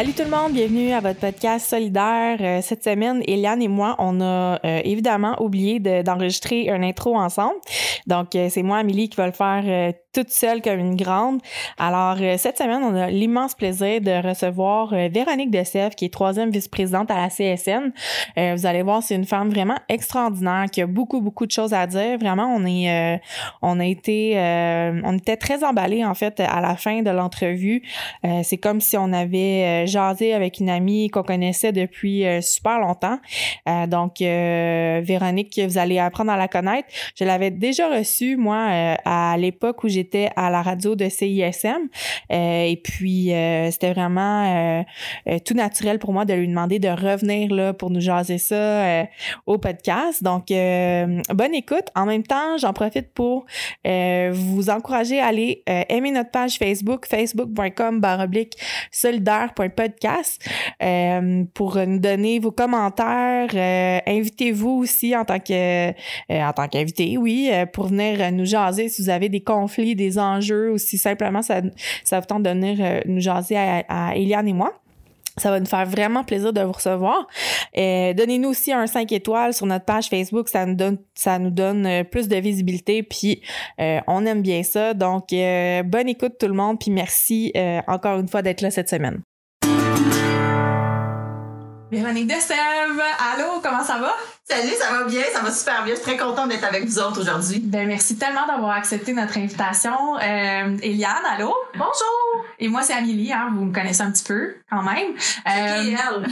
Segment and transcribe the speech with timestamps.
[0.00, 2.38] Salut tout le monde, bienvenue à votre podcast solidaire.
[2.40, 7.56] Euh, cette semaine, Eliane et moi, on a euh, évidemment oublié d'enregistrer un intro ensemble.
[8.06, 11.40] Donc, euh, c'est moi, Amélie, qui va le faire toute seule comme une grande.
[11.78, 17.10] Alors, cette semaine, on a l'immense plaisir de recevoir Véronique Dessèvres, qui est troisième vice-présidente
[17.10, 17.92] à la CSN.
[18.36, 21.86] vous allez voir, c'est une femme vraiment extraordinaire qui a beaucoup, beaucoup de choses à
[21.86, 22.18] dire.
[22.18, 23.20] Vraiment, on est,
[23.62, 24.34] on a été,
[25.04, 27.82] on était très emballés, en fait, à la fin de l'entrevue.
[28.42, 32.78] c'est comme si on avait euh, jasé avec une amie qu'on connaissait depuis euh, super
[32.78, 33.18] longtemps.
[33.68, 36.88] Euh, donc, Véronique, vous allez apprendre à la connaître.
[37.16, 41.88] Je l'avais déjà reçue, moi, à l'époque où j'étais à la radio de CISM.
[42.30, 43.32] et puis,
[43.70, 44.84] c'était vraiment
[45.44, 49.04] tout naturel pour moi de lui demander de revenir là pour nous jaser ça
[49.46, 50.22] au podcast.
[50.22, 51.88] Donc, bonne écoute.
[51.94, 53.44] En même temps, j'en profite pour
[53.84, 58.56] vous encourager à aller aimer notre page Facebook, facebook.com baroblique
[58.90, 60.42] solidaire.com podcast
[60.82, 63.48] euh, pour nous donner vos commentaires.
[63.54, 65.92] Euh, invitez-vous aussi en tant que euh,
[66.30, 70.72] en tant qu'invité, oui, pour venir nous jaser si vous avez des conflits, des enjeux
[70.72, 71.60] ou si simplement ça,
[72.04, 74.72] ça vous tente de venir nous jaser à, Eliane et moi.
[75.36, 77.26] Ça va nous faire vraiment plaisir de vous recevoir.
[77.74, 80.48] Donnez-nous aussi un 5 étoiles sur notre page Facebook.
[80.48, 83.02] Ça nous donne, ça nous donne plus de visibilité.
[83.02, 83.40] Puis
[83.78, 84.92] on aime bien ça.
[84.92, 86.78] Donc, bonne écoute tout le monde.
[86.78, 87.52] Puis merci
[87.86, 89.22] encore une fois d'être là cette semaine.
[91.90, 92.56] Véronique Dessève,
[93.34, 94.14] allô, comment ça va?
[94.50, 95.94] Salut, ça va bien, ça va super bien.
[95.94, 97.60] Je suis très contente d'être avec vous autres aujourd'hui.
[97.60, 100.16] Ben, merci tellement d'avoir accepté notre invitation.
[100.16, 101.54] Euh, Eliane, allô?
[101.74, 102.44] Bonjour!
[102.58, 105.12] Et moi, c'est Amélie, hein, vous me connaissez un petit peu, quand même.
[105.46, 106.26] Euh, qui elle?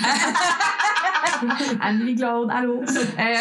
[1.80, 2.82] Amélie Claude, allô?
[2.82, 3.34] Euh,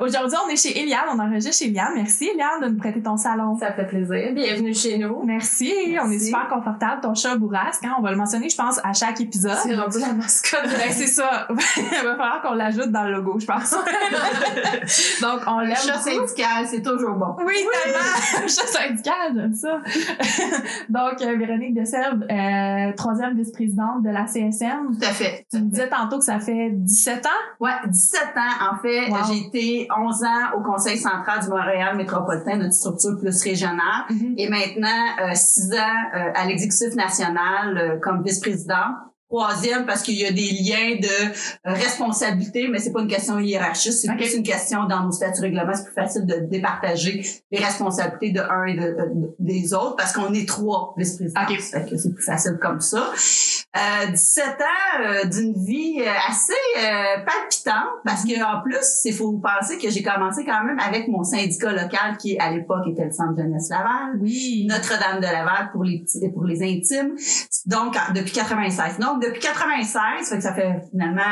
[0.00, 1.92] aujourd'hui, on est chez Eliane, on enregistre chez Eliane.
[1.94, 3.58] Merci, Eliane, de nous prêter ton salon.
[3.58, 4.32] Ça fait plaisir.
[4.32, 5.22] Bienvenue chez nous.
[5.24, 7.02] Merci, on est super confortable.
[7.02, 9.58] Ton chat bourrasque, hein, on va le mentionner, je pense, à chaque épisode.
[9.62, 10.60] C'est rendu la mascotte.
[10.80, 11.46] Ben, c'est ça.
[11.76, 13.74] Il va falloir qu'on l'ajoute dans le logo, je pense.
[15.22, 15.76] Donc, on l'aime.
[15.76, 17.36] Chat syndical, c'est toujours bon.
[17.44, 18.48] Oui, tellement.
[18.48, 19.80] chat syndical, j'aime ça.
[20.88, 24.98] Donc, euh, Véronique Dessèvres, euh, troisième vice-présidente de la CSN.
[24.98, 25.46] Tout à fait.
[25.50, 27.28] Tu me disais tantôt que ça fait 17 ans?
[27.60, 28.72] Ouais, 17 ans.
[28.72, 33.42] En fait, j'ai été 11 ans au Conseil central du Montréal métropolitain, notre structure plus
[33.42, 34.04] régionale.
[34.10, 34.34] Mm-hmm.
[34.38, 39.09] Et maintenant, 6 euh, ans à l'exécutif national comme vice-présidente.
[39.30, 43.38] Troisième, parce qu'il y a des liens de euh, responsabilité, mais c'est pas une question
[43.38, 47.58] hiérarchique, c'est plus une question dans nos statuts règlements, c'est plus facile de départager les
[47.58, 48.96] responsabilités de un et de,
[49.38, 51.42] des autres parce qu'on est trois vice-présidents.
[51.44, 51.60] Okay.
[51.60, 53.12] c'est plus facile comme ça.
[53.76, 56.52] Euh, 17 ans euh, d'une vie euh, assez
[57.24, 61.22] palpitante parce que en plus, il faut penser que j'ai commencé quand même avec mon
[61.22, 64.66] syndicat local qui à l'époque était le Centre Jeunesse Laval, oui.
[64.68, 66.04] Notre-Dame de Laval pour les
[66.34, 67.14] pour les intimes.
[67.66, 68.98] Donc depuis 96.
[68.98, 71.22] Donc depuis 96, fait que ça fait finalement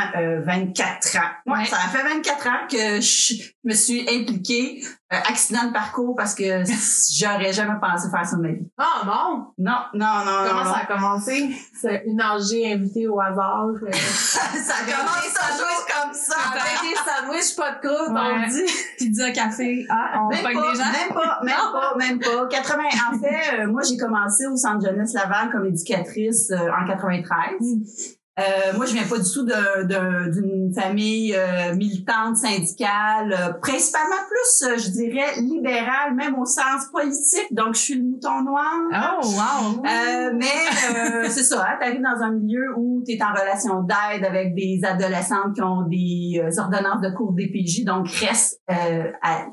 [0.44, 1.54] 24 euh, ans.
[1.54, 6.62] Ouais, ça fait 24 ans que je me suis impliquée accident de parcours parce que
[7.18, 8.70] j'aurais jamais pensé faire ça de ma vie.
[8.76, 9.46] Ah bon?
[9.58, 10.48] Non, non, non.
[10.48, 11.50] Comment ça a commencé?
[11.80, 13.68] C'est une AG invitée au hasard.
[13.68, 13.90] Euh.
[13.92, 16.34] ça a commencé ça comme ça?
[16.52, 18.72] Avec des sandwichs, pas de croûte, on dit.
[18.98, 19.86] Pizza, café.
[19.88, 20.84] Ah, on même pas, des gens?
[20.84, 22.46] Même pas, même pas, même pas.
[22.48, 28.17] 80, en fait, moi, j'ai commencé au Centre Jeunesse Laval comme éducatrice en 93.
[28.38, 34.68] Euh, moi, je viens pas du tout d'une famille euh, militante, syndicale, euh, principalement plus,
[34.68, 37.52] euh, je dirais, libérale, même au sens politique.
[37.52, 38.72] Donc, je suis le mouton noir.
[38.92, 39.82] Oh, wow!
[39.82, 44.24] mais c'est ça, hein, tu arrives dans un milieu où tu es en relation d'aide
[44.24, 49.46] avec des adolescentes qui ont des ordonnances de cours DPJ, donc reste à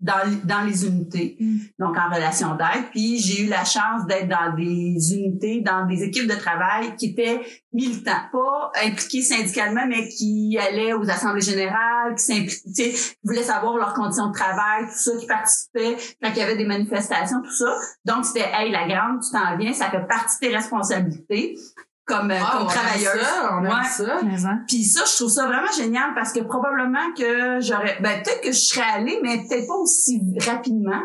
[0.00, 1.58] dans, dans les unités, mm.
[1.78, 2.90] donc en relation d'aide.
[2.90, 7.06] Puis j'ai eu la chance d'être dans des unités, dans des équipes de travail qui
[7.06, 7.40] étaient
[7.72, 12.94] militants, pas impliqués syndicalement, mais qui allaient aux assemblées générales, qui s'impliquaient,
[13.24, 16.66] voulaient savoir leurs conditions de travail, tout ça, qui participaient quand il y avait des
[16.66, 17.74] manifestations, tout ça.
[18.04, 21.56] Donc c'était, hey, la grande, tu t'en viens, ça fait partie de tes responsabilités
[22.06, 23.20] comme, euh, ah, comme travailleuse.
[23.20, 24.18] Ça, on a ça.
[24.66, 28.52] Puis ça, je trouve ça vraiment génial parce que probablement que j'aurais, ben peut-être que
[28.52, 31.02] je serais allée, mais peut-être pas aussi rapidement.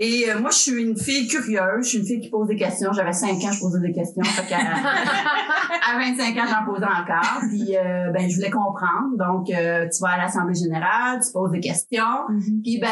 [0.00, 2.56] Et euh, moi, je suis une fille curieuse, je suis une fille qui pose des
[2.56, 2.92] questions.
[2.92, 4.22] J'avais 5 ans, je posais des questions.
[4.22, 7.40] Fait à, à 25 ans, j'en posais encore.
[7.48, 9.16] Puis euh, ben, je voulais comprendre.
[9.16, 12.26] Donc, tu vas à l'Assemblée générale, tu poses des questions.
[12.28, 12.62] Mm-hmm.
[12.62, 12.88] Puis ben,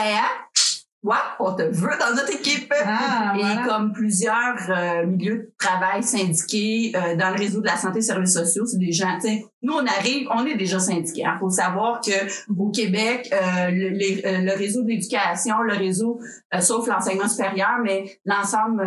[1.07, 2.73] ouais, on te veut dans notre équipe.
[2.85, 7.77] Ah, et comme plusieurs euh, milieux de travail syndiqués euh, dans le réseau de la
[7.77, 10.79] santé et services sociaux, c'est des gens, tu sais, nous on arrive, on est déjà
[10.79, 11.23] syndiqués.
[11.23, 11.37] Il hein.
[11.39, 12.11] faut savoir que
[12.57, 16.19] au Québec, euh, le, le, réseau de l'éducation, le réseau,
[16.61, 18.83] sauf l'enseignement supérieur, mais l'ensemble,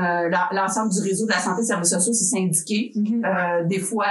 [0.52, 2.92] l'ensemble du réseau de la santé et services sociaux, c'est syndiqué.
[2.96, 3.68] Mm-hmm.
[3.68, 4.08] des fois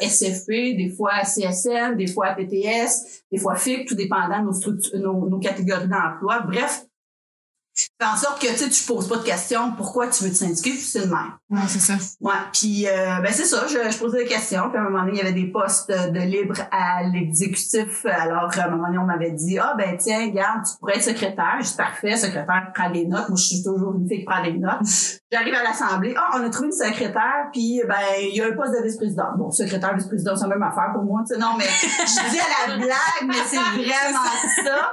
[0.00, 5.28] SFP, des fois CSN, des fois PTS, des fois FIC, tout dépendant de nos, nos,
[5.28, 6.40] nos catégories d'emploi.
[6.46, 6.84] Bref,
[8.00, 10.70] Fais en sorte que tu tu poses pas de questions pourquoi tu veux te syndiquer,
[10.70, 11.32] puis c'est le même.
[11.50, 11.94] Ouais, c'est ça.
[12.20, 15.04] Ouais, puis euh, ben c'est ça, je, je, posais des questions, puis à un moment
[15.04, 18.04] donné, il y avait des postes de libre à l'exécutif.
[18.06, 21.04] Alors à un moment donné, on m'avait dit "Ah ben tiens, regarde, tu pourrais être
[21.04, 23.28] secrétaire." Je suis parfait, secrétaire prend des notes.
[23.28, 25.19] Moi, je suis toujours une fille qui prend des notes.
[25.32, 28.56] J'arrive à l'assemblée, "Ah, on a trouvé une secrétaire, puis ben il y a un
[28.56, 31.40] poste de vice-président." Bon, secrétaire, vice-président, c'est la même affaire pour moi, tu sais.
[31.40, 34.92] Non, mais je dis à la blague, mais c'est vraiment ça.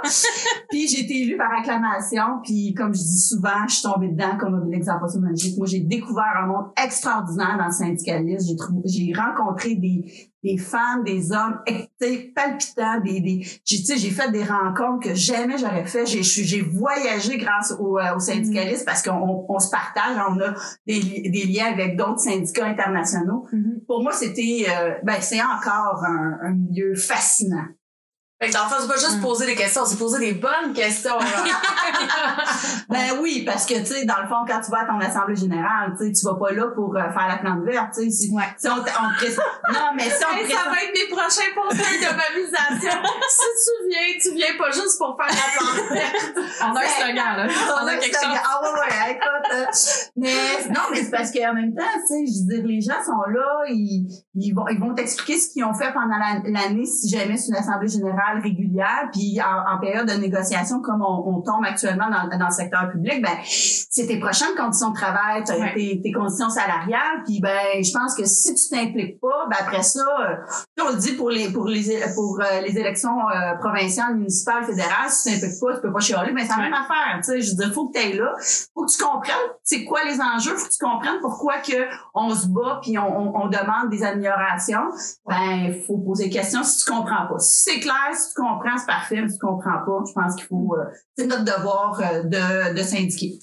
[0.70, 4.38] puis j'ai été élue par acclamation, puis comme je dis souvent, je suis tombée dedans
[4.38, 5.58] comme un exemple magique.
[5.58, 8.56] Moi, j'ai découvert un monde extraordinaire dans le syndicalisme.
[8.86, 10.06] J'ai rencontré des,
[10.44, 11.60] des femmes, des hommes,
[12.36, 16.06] palpitants, des, des j'ai, j'ai fait des rencontres que jamais j'aurais fait.
[16.06, 20.54] J'ai, j'ai voyagé grâce au, euh, au syndicalisme parce qu'on on se partage, on a
[20.86, 23.46] des, des liens avec d'autres syndicats internationaux.
[23.52, 23.86] Mm-hmm.
[23.86, 27.66] Pour moi, c'était, euh, ben, c'est encore un, un milieu fascinant.
[28.40, 29.22] Fait que dans le fond, c'est pas juste mm.
[29.22, 31.18] poser des questions, c'est poser des bonnes questions.
[32.90, 35.36] ben oui, parce que, tu sais, dans le fond, quand tu vas à ton assemblée
[35.36, 38.10] générale, tu sais, tu vas pas là pour euh, faire la plante verte, tu sais.
[38.12, 38.44] Si, ouais.
[38.56, 42.14] si on, on Non, mais si on hey, Ça va être mes prochains posters de
[42.14, 43.02] mobilisation.
[43.28, 46.38] si tu viens, tu viens pas juste pour faire la plante verte.
[46.62, 47.48] on a un slogan, là.
[47.82, 48.38] On, a, quelque chose.
[48.46, 49.48] Ah ouais, ouais, écoute.
[49.52, 49.66] Euh,
[50.16, 53.04] mais, non, mais c'est parce qu'en même temps, tu sais, je veux dire, les gens
[53.04, 54.06] sont là, ils,
[54.36, 57.56] ils vont, ils vont t'expliquer ce qu'ils ont fait pendant l'année si jamais c'est une
[57.56, 62.52] assemblée générale régulière, puis en, période de négociation comme on, tombe actuellement dans, dans, le
[62.52, 67.84] secteur public, ben c'est tes prochaines conditions de travail, tes, tes, conditions salariales, puis ben
[67.84, 71.30] je pense que si tu t'impliques pas, ben après ça, euh, on le dit pour
[71.30, 75.76] les pour les pour euh, les élections euh, provinciales, municipales, fédérales, si tu t'impliques pas,
[75.76, 77.88] tu peux pas chialer, mais c'est la même affaire, tu sais, je veux dire, faut
[77.88, 78.34] que tu ailles là,
[78.74, 82.34] faut que tu comprennes c'est quoi les enjeux, faut que tu comprennes pourquoi que on
[82.34, 84.90] se bat puis on, on, demande des améliorations.
[85.26, 87.40] Ben faut poser des questions si tu comprends pas.
[87.40, 90.36] Si c'est clair, si tu comprends, c'est parfait, mais si tu comprends pas, je pense
[90.36, 90.86] qu'il faut, euh,
[91.18, 93.40] c'est notre devoir euh, de, de syndiquer.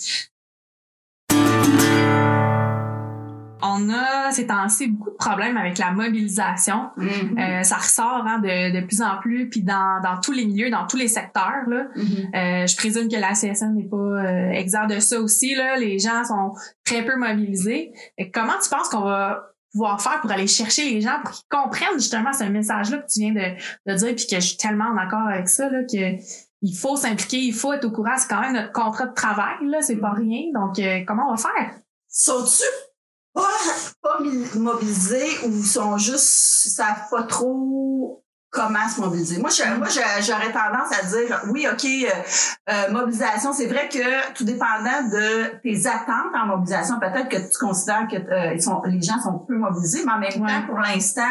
[3.65, 6.91] on a ces temps-ci beaucoup de problèmes avec la mobilisation.
[6.97, 7.61] Mm-hmm.
[7.61, 10.71] euh, ça ressort hein, de, de plus en plus, puis dans, dans tous les milieux,
[10.71, 11.65] dans tous les secteurs.
[11.67, 11.87] Là.
[11.97, 12.62] Mm-hmm.
[12.62, 15.55] euh, je présume que la CSN n'est pas euh, exempt de ça aussi.
[15.55, 15.77] Là.
[15.77, 16.55] Les gens sont
[16.85, 17.93] très peu mobilisés.
[18.19, 19.54] Et comment tu penses qu'on va
[19.99, 23.32] faire pour aller chercher les gens pour qu'ils comprennent justement ce message-là que tu viens
[23.32, 26.17] de, de dire puis que je suis tellement en accord avec ça là que
[26.67, 29.56] il faut s'impliquer, il faut être au courant, c'est quand même notre contrat de travail
[29.63, 30.51] là, c'est pas rien.
[30.55, 31.75] Donc euh, comment on va faire?
[32.08, 32.65] Sont-tu
[33.34, 33.48] pas,
[34.01, 34.20] pas
[34.55, 38.23] mobilisés ou sont juste savent pas trop
[38.55, 39.39] comment se mobiliser.
[39.41, 44.44] Moi, moi, j'aurais tendance à dire, oui, OK, euh, euh, mobilisation, c'est vrai que tout
[44.44, 49.03] dépendant de tes attentes en mobilisation, peut-être que tu considères que euh, ils sont, les
[49.03, 51.23] gens sont peu mobilisés, mais en même temps, pour l'instant,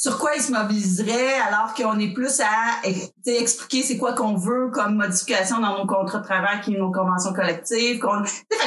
[0.00, 2.88] sur quoi ils se mobiliseraient alors qu'on est plus à
[3.26, 7.34] expliquer c'est quoi qu'on veut comme modification dans nos contrats de travail qui nos conventions
[7.34, 8.00] collectives.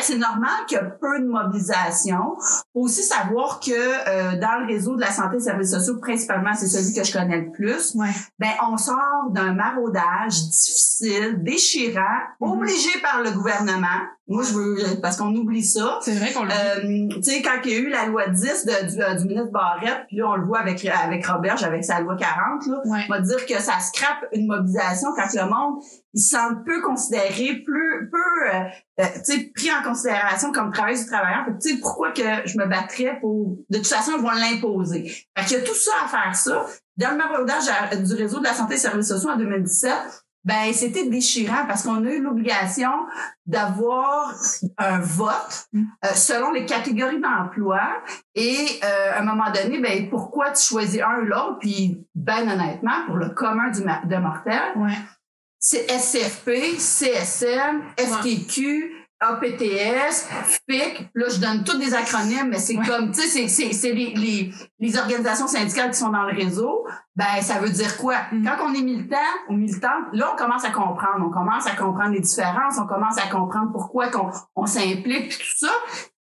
[0.03, 2.35] c'est normal qu'il y ait peu de mobilisation.
[2.73, 5.97] Faut aussi savoir que euh, dans le réseau de la santé et des services sociaux,
[5.99, 8.11] principalement c'est celui que je connais le plus, ouais.
[8.37, 12.01] ben on sort d'un maraudage difficile, déchirant,
[12.41, 12.51] mm-hmm.
[12.51, 13.87] obligé par le gouvernement
[14.27, 15.99] moi, je veux, parce qu'on oublie ça.
[16.01, 18.89] C'est vrai qu'on euh, Tu sais, quand il y a eu la loi 10 de,
[18.89, 21.99] du, euh, du ministre Barrette, puis là, on le voit avec, avec Roberge, avec sa
[21.99, 26.21] loi 40, là, on va dire que ça scrape une mobilisation quand le monde, il
[26.21, 28.59] se sent peu considéré, plus, peu, euh,
[29.01, 31.45] euh, tu sais, pris en considération comme travail du travailleur.
[31.61, 35.11] Tu sais, pourquoi que je me battrais pour, de toute façon, ils vont l'imposer?
[35.37, 36.65] Fait qu'il y a tout ça à faire ça.
[36.95, 37.65] Dans le maraudage
[38.05, 39.91] du réseau de la santé et services sociaux en 2017,
[40.43, 42.91] ben c'était déchirant parce qu'on a eu l'obligation
[43.45, 44.33] d'avoir
[44.77, 47.81] un vote euh, selon les catégories d'emploi
[48.35, 51.59] et euh, à un moment donné ben pourquoi tu choisis un ou l'autre?
[51.59, 54.93] Puis ben honnêtement pour le commun du de mortel ouais.
[55.59, 58.92] c'est SCFP, CSM, FTQ,
[59.23, 60.27] APTS,
[60.69, 64.53] FIC, là je donne tous des acronymes, mais c'est comme, tu sais, c'est les, les,
[64.79, 68.15] les, organisations syndicales qui sont dans le réseau, ben ça veut dire quoi?
[68.31, 68.45] Mm.
[68.45, 69.17] Quand on est militant
[69.49, 73.17] ou militante, là on commence à comprendre, on commence à comprendre les différences, on commence
[73.17, 75.71] à comprendre pourquoi qu'on on, s'implique puis tout ça.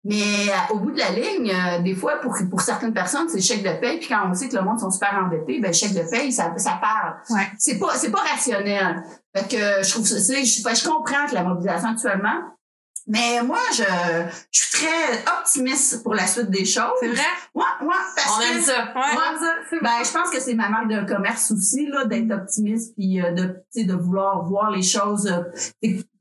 [0.04, 3.42] Mais euh, au bout de la ligne, euh, des fois, pour, pour certaines personnes, c'est
[3.42, 4.00] chèque de paye.
[4.00, 6.54] Puis quand on sait que le monde sont super endettés, ben chèque de paye, ça,
[6.58, 7.16] ça parle.
[7.30, 7.48] Ouais.
[7.58, 9.04] C'est pas, c'est pas rationnel.
[9.36, 12.40] Fait que je trouve ça, je, je comprends que la mobilisation actuellement,
[13.08, 13.84] mais moi, je,
[14.52, 16.92] je suis très optimiste pour la suite des choses.
[17.00, 17.24] C'est vrai?
[17.56, 17.96] Ouais, ouais.
[18.16, 18.94] Parce on aime ça.
[18.96, 19.80] Ouais.
[19.82, 23.32] Ben, je pense que c'est ma marque de commerce aussi, là, d'être optimiste puis euh,
[23.32, 25.28] de, tu sais, de vouloir voir les choses.
[25.28, 25.44] euh,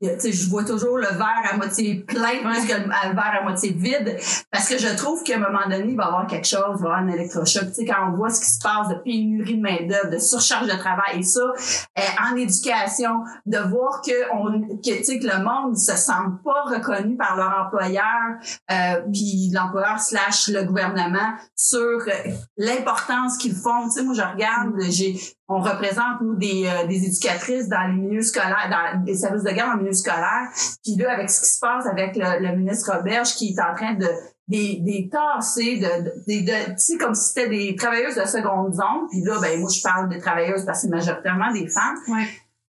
[0.01, 3.71] je vois toujours le verre à moitié plein plus que le, le verre à moitié
[3.73, 4.17] vide.
[4.51, 6.83] Parce que je trouve qu'à un moment donné, il va y avoir quelque chose, il
[6.83, 7.67] va y avoir un électrochoc.
[7.67, 10.67] Tu sais, quand on voit ce qui se passe de pénurie de main-d'œuvre, de surcharge
[10.67, 15.27] de travail et ça, euh, en éducation, de voir que on, que, tu sais, que
[15.27, 16.13] le monde ne se sent
[16.43, 18.37] pas reconnu par leur employeur,
[18.71, 23.85] euh, puis l'employeur slash le gouvernement sur euh, l'importance qu'ils font.
[23.85, 27.93] Tu sais, moi, je regarde, j'ai, on représente, nous, des, euh, des éducatrices dans les
[28.01, 30.49] milieux scolaires, dans des services de garde dans les milieux scolaires.
[30.83, 33.73] Puis là, avec ce qui se passe avec le, le ministre Roberge qui est en
[33.75, 34.07] train de
[34.49, 38.25] des, des tassés de, de, de, de- tu sais, comme si c'était des travailleuses de
[38.25, 39.07] seconde zone.
[39.09, 42.27] Puis là, ben moi, je parle des travailleuses parce que c'est majoritairement des femmes Ouais.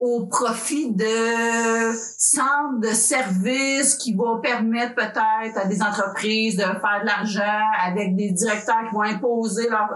[0.01, 1.05] au profit de
[2.19, 8.17] centres de services qui vont permettre peut-être à des entreprises de faire de l'argent avec
[8.17, 9.89] des directeurs qui vont imposer leur...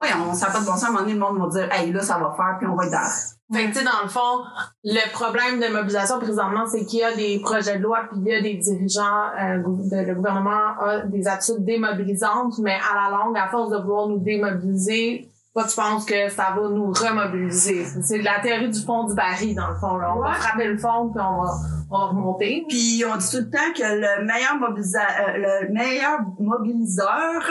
[0.00, 0.84] Oui, on ça pas de bon sens.
[0.84, 2.76] À un moment donné, le monde va dire «Hey, là, ça va faire, puis on
[2.76, 3.56] va être dans...
[3.56, 4.44] Fait que, tu sais, dans le fond,
[4.84, 8.28] le problème de mobilisation présentement, c'est qu'il y a des projets de loi, puis il
[8.30, 9.02] y a des dirigeants,
[9.40, 13.78] euh, de- le gouvernement a des attitudes démobilisantes, mais à la longue, à force de
[13.78, 17.84] vouloir nous démobiliser, toi, tu penses que ça va nous remobiliser.
[18.02, 19.96] C'est la théorie du fond du baril, dans le fond.
[19.96, 20.14] Là.
[20.14, 21.50] On va frapper le fond, puis on va,
[21.90, 22.64] on va remonter.
[22.68, 27.42] Puis on dit tout le temps que le meilleur, mobilisa euh, le meilleur mobiliseur,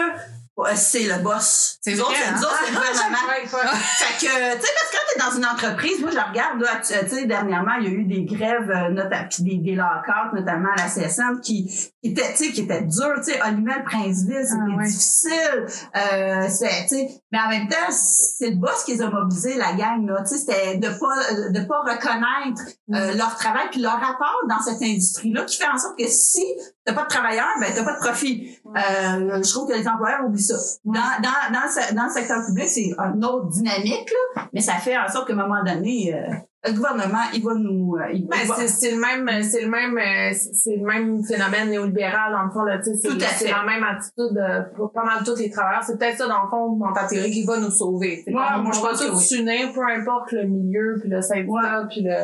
[0.76, 1.78] c'est le boss.
[1.82, 2.34] C'est vrai, hein?
[2.36, 3.48] nous autres, c'est ouais.
[3.48, 6.82] Fait que, tu sais, parce que quand t'es dans une entreprise, moi, je regarde, là,
[6.82, 10.36] tu sais, dernièrement, il y a eu des grèves, euh, notamment, puis des, des lockouts,
[10.36, 11.68] notamment à la CSM, qui,
[12.02, 14.86] qui étaient, tu sais, qui étaient durs, tu sais, Olimel, Princeville, c'était Ah, ouais.
[14.86, 19.10] difficile, euh, c'est, tu sais, mais en même temps, c'est le boss qui les a
[19.10, 23.68] mobilisés, la gang, là, tu sais, c'était de pas, de pas reconnaître euh, leur travail
[23.72, 26.44] puis leur rapport dans cette industrie-là, qui fait en sorte que si
[26.88, 28.58] t'as pas de travailleurs, ben t'as pas de profit.
[28.66, 30.56] Euh, je trouve que les employeurs oublient ça.
[30.86, 34.62] Dans, dans, dans, le, se- dans le secteur public, c'est une autre dynamique, là, mais
[34.62, 36.34] ça fait en sorte qu'à un moment donné, euh,
[36.66, 37.96] le gouvernement, il va nous...
[37.98, 41.24] euh, il, Ben, va- c'est, c'est le même, c'est le même, euh, c'est le même
[41.24, 44.62] phénomène néolibéral, dans le fond, là, tu sais, Tout à c'est, la même attitude euh,
[44.76, 45.84] pour pas mal tous les travailleurs.
[45.84, 48.22] C'est peut-être ça, dans le fond, dans ta théorie, qui va nous sauver.
[48.26, 49.24] C'est Ouais, moi, je pense que tous oui.
[49.24, 52.16] s'unir, peu importe le milieu, puis le syndicat, puis le...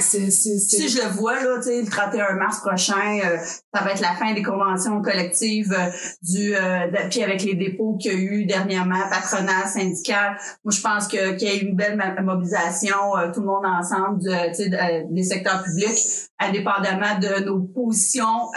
[0.00, 0.76] C'est, c'est, c'est...
[0.76, 3.38] Si je le vois, là, tu sais, le 31 mars prochain, euh,
[3.74, 5.90] ça va être la fin des conventions collectives euh,
[6.22, 10.36] du euh, de- puis avec les dépôts qu'il y a eu dernièrement, patronat, syndical.
[10.64, 14.20] Moi, je pense que qu'il y ait une belle mobilisation, euh, tout le monde ensemble,
[14.52, 15.98] sais, de- euh, des secteurs publics,
[16.38, 18.50] indépendamment de nos positions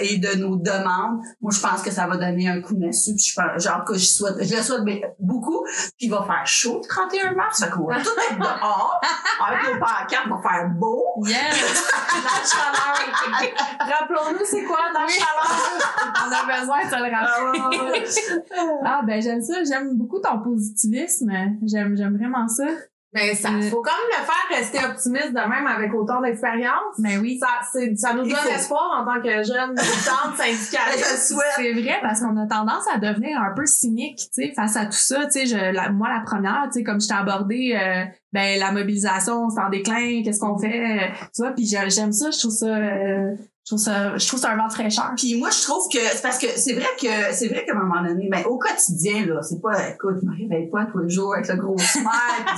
[0.00, 1.20] et de nos demandes.
[1.40, 3.14] Moi, je pense que ça va donner un coup de massue.
[3.16, 5.64] Puis je genre que je souhaite, je le souhaite be- beaucoup.
[5.98, 9.00] Puis il va faire chaud le 31 mars, fait tout être dehors
[9.46, 11.02] avec nos pancartes, va faire beau.
[11.26, 11.90] Yes!
[12.24, 13.56] la chaleur.
[13.78, 15.46] Rappelons-nous, c'est quoi la chaleur?
[16.26, 18.04] On a besoin de se le rappeler.
[18.84, 19.64] Ah, ben, j'aime ça.
[19.64, 21.30] J'aime beaucoup ton positivisme.
[21.62, 22.66] J'aime, j'aime vraiment ça.
[23.16, 26.94] Mais ça, Euh, faut quand même le faire rester optimiste de même avec autant d'expérience.
[26.98, 27.38] Ben oui.
[27.40, 28.50] Ça, c'est, ça nous donne faut.
[28.50, 31.28] espoir en tant que jeune militante Je le syndicaliste.
[31.32, 31.46] souhaite.
[31.56, 34.84] C'est vrai parce qu'on a tendance à devenir un peu cynique, tu sais, face à
[34.84, 35.24] tout ça.
[35.26, 38.58] Tu sais, je, la- moi la première, tu sais, comme je t'ai abordé, euh, ben
[38.58, 41.52] la mobilisation c'est en déclin, qu'est-ce qu'on fait, euh, tu vois.
[41.52, 43.34] Puis j'aime ça, je trouve ça, euh,
[43.66, 45.12] je trouve ça, je trouve ça un vent de fraîcheur.
[45.16, 47.82] Puis moi, je trouve que c'est parce que c'est vrai que c'est vrai qu'à un
[47.82, 51.10] moment donné, mais au quotidien là, c'est pas, écoute, je me réveille pas tous les
[51.10, 52.06] jours avec le gros smile,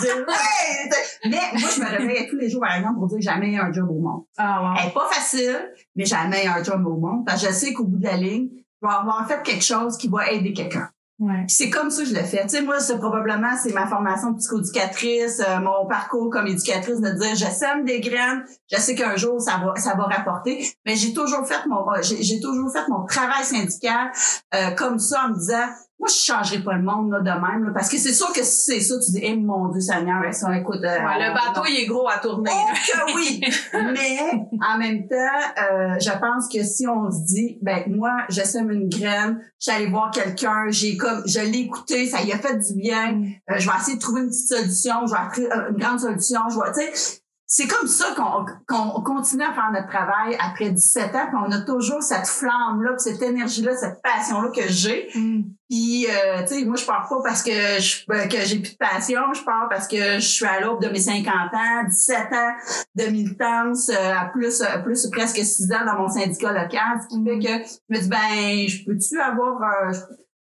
[0.03, 1.31] dire ouais.
[1.31, 3.89] Mais moi, je me réveille tous les jours par exemple pour dire jamais un job
[3.89, 4.25] au monde.
[4.37, 7.25] Ah Elle est pas facile, mais jamais un job au monde.
[7.25, 8.51] Parce que je sais qu'au bout de la ligne,
[8.83, 10.91] je vais avoir fait quelque chose qui va aider quelqu'un.
[11.19, 11.45] Ouais.
[11.49, 12.43] C'est comme ça que je le fais.
[12.43, 17.11] Tu sais, moi, c'est probablement, c'est ma formation psychoéducatrice, euh, mon parcours comme éducatrice de
[17.11, 20.65] dire, je sème des graines, je sais qu'un jour, ça va, ça va rapporter.
[20.87, 24.13] Mais j'ai toujours fait mon, j'ai toujours fait mon travail syndical,
[24.55, 25.67] euh, comme ça, en me disant,
[25.99, 28.45] moi, je changerai pas le monde, là, de même, là, parce que c'est sûr que
[28.45, 31.35] si c'est ça, tu dis, eh, mon Dieu Seigneur, ouais, ça, écoute, euh, Ouais, le
[31.35, 32.51] bateau, il est gros à tourner.
[32.55, 33.41] Oh que oui!
[33.73, 38.43] Mais en même temps, euh, je pense que si on se dit, ben moi, je
[38.43, 42.33] sème une graine, je suis allée voir quelqu'un, j'ai comme, je l'ai écouté, ça y
[42.33, 45.31] a fait du bien, euh, je vais essayer de trouver une petite solution, je vais
[45.33, 49.43] trouver euh, une grande solution, je vais, tu sais, c'est comme ça qu'on qu'on continue
[49.43, 53.75] à faire notre travail après 17 ans, puis on a toujours cette flamme-là, cette énergie-là,
[53.75, 55.09] cette passion-là que j'ai.
[55.15, 55.43] Mm.
[55.69, 58.73] Puis, euh, tu sais, moi, je pars pas parce que je ben, que j'ai plus
[58.73, 59.21] de passion.
[59.35, 62.53] Je pars parce que je suis à l'aube de mes 50 ans, 17 ans
[62.95, 67.01] de militance, euh, à plus, euh, plus presque 6 ans dans mon syndicat local.
[67.03, 69.59] Ce qui fait que je me dis, ben, je peux-tu avoir...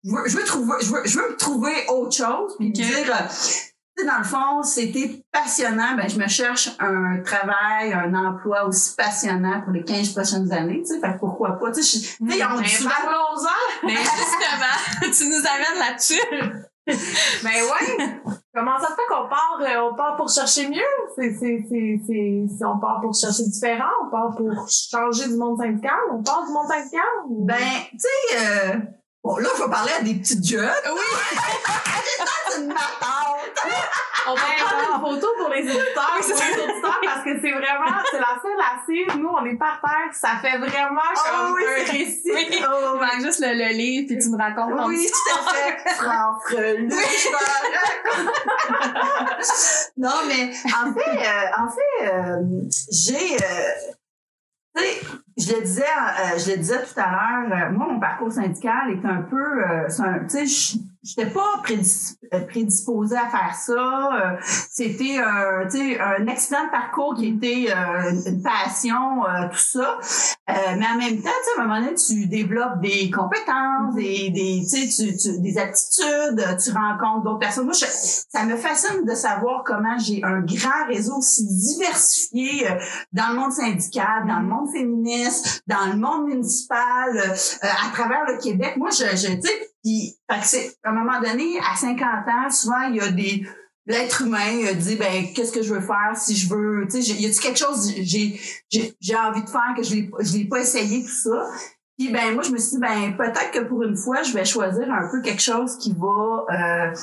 [0.04, 2.54] je, veux, je, veux, trouver, je, veux, je veux me trouver autre chose.
[2.58, 3.12] Puis dire
[4.10, 5.94] dans le fond, c'était passionnant.
[5.96, 10.82] Ben, je me cherche un travail, un emploi aussi passionnant pour les 15 prochaines années.
[10.82, 11.70] Tu sais, fait pourquoi pas?
[11.70, 12.26] Tu sais, on
[12.60, 13.86] dit parlons-en!
[13.86, 16.56] Mais justement, tu nous amènes là-dessus.
[17.44, 18.20] Mais ouais!
[18.52, 20.80] Comment ça se fait qu'on part, euh, on part pour chercher mieux?
[21.14, 23.90] C'est, c'est, c'est, c'est, on part pour chercher différent?
[24.04, 25.98] On part pour changer du monde syndical?
[26.10, 27.00] On part du monde syndical?
[27.28, 27.56] Ben,
[27.92, 28.78] tu sais, euh,
[29.22, 30.70] Bon, là, je vais parler à des petites jeunes.
[30.86, 31.36] Oui!
[32.48, 33.50] c'est une matante!
[34.26, 38.02] On va prendre une photo pour les auditeurs, pour les auditeurs, parce que c'est vraiment,
[38.10, 39.14] c'est la seule assise.
[39.18, 40.12] Nous, on est par terre.
[40.12, 42.32] Ça fait vraiment oh, comme oui, un récit.
[42.32, 42.62] Oui.
[42.62, 45.76] Oh, on juste le, le livre, puis tu me racontes ton Oui, tout à fait.
[45.96, 47.28] Franfrelu, je
[49.98, 52.42] Non, mais en fait, euh, en fait, euh,
[52.90, 53.92] j'ai, euh,
[54.76, 55.00] tu sais,
[55.40, 58.90] je le disais, euh, je le disais tout à l'heure, euh, moi, mon parcours syndical
[58.90, 61.62] est un peu, euh, tu sais, j'étais pas
[62.48, 64.38] prédisposée à faire ça.
[64.42, 69.98] C'était un, un accident de parcours qui était une passion, tout ça.
[70.46, 75.16] mais en même temps, à un moment donné, tu développes des compétences, des, des, tu,
[75.16, 77.64] tu, des attitudes, tu rencontres d'autres personnes.
[77.64, 82.68] Moi, ça me fascine de savoir comment j'ai un grand réseau aussi diversifié
[83.14, 85.29] dans le monde syndical, dans le monde féministe
[85.66, 88.76] dans le monde municipal, euh, à travers le Québec.
[88.76, 89.28] Moi, je, je
[89.82, 93.46] puis, à un moment donné, à 50 ans, souvent, il y a des
[93.86, 97.26] l'être humain dit ben qu'est-ce que je veux faire si je veux tu sais y
[97.26, 101.10] a-tu quelque chose j'ai j'ai envie de faire que je l'ai l'ai pas essayé tout
[101.10, 101.48] ça
[101.98, 104.44] puis ben moi je me suis dit ben peut-être que pour une fois je vais
[104.44, 106.94] choisir un peu quelque chose qui va euh,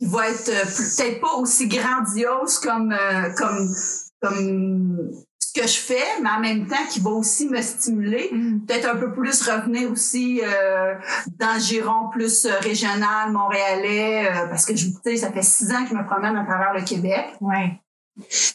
[0.00, 3.68] qui va être peut-être pas aussi grandiose euh, comme
[4.20, 5.10] comme
[5.54, 8.66] que je fais, mais en même temps qui va aussi me stimuler, mm.
[8.66, 10.94] peut-être un peu plus revenir aussi euh,
[11.38, 14.86] dans le giron plus euh, régional, montréalais, euh, parce que je,
[15.16, 17.26] ça fait six ans que je me promène à travers le Québec.
[17.40, 17.80] Ouais.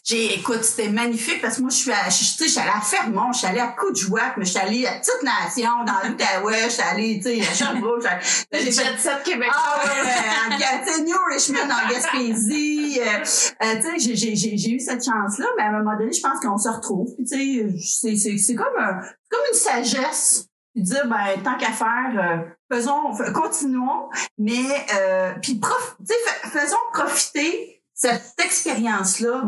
[0.05, 2.79] J'ai, écoute, c'était magnifique parce que moi, je suis, à, je, je suis allée à
[2.79, 6.63] Fermont, je suis allée à Coudjouac, mais je suis allée à Petite Nation, dans l'Outaouais,
[6.65, 8.07] je suis allée, tu sais, à Sherbrooke.
[8.53, 9.49] J'ai fait sept Québec.
[9.51, 12.99] Ah ouais, à New Richmond, en Gaspésie.
[13.01, 16.13] Euh, euh, tu sais, j'ai, j'ai, j'ai eu cette chance-là, mais à un moment donné,
[16.13, 17.13] je pense qu'on se retrouve.
[17.15, 20.45] Puis, tu sais, c'est, c'est, c'est comme, un, comme une sagesse.
[20.73, 22.37] Puis dire, ben, tant qu'à faire, euh,
[22.71, 29.43] faisons, continuons, mais, euh, puis prof, tu sais, faisons profiter cette expérience-là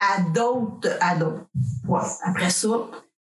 [0.00, 0.88] à d'autres.
[1.86, 2.00] Ouais.
[2.24, 2.68] Après ça,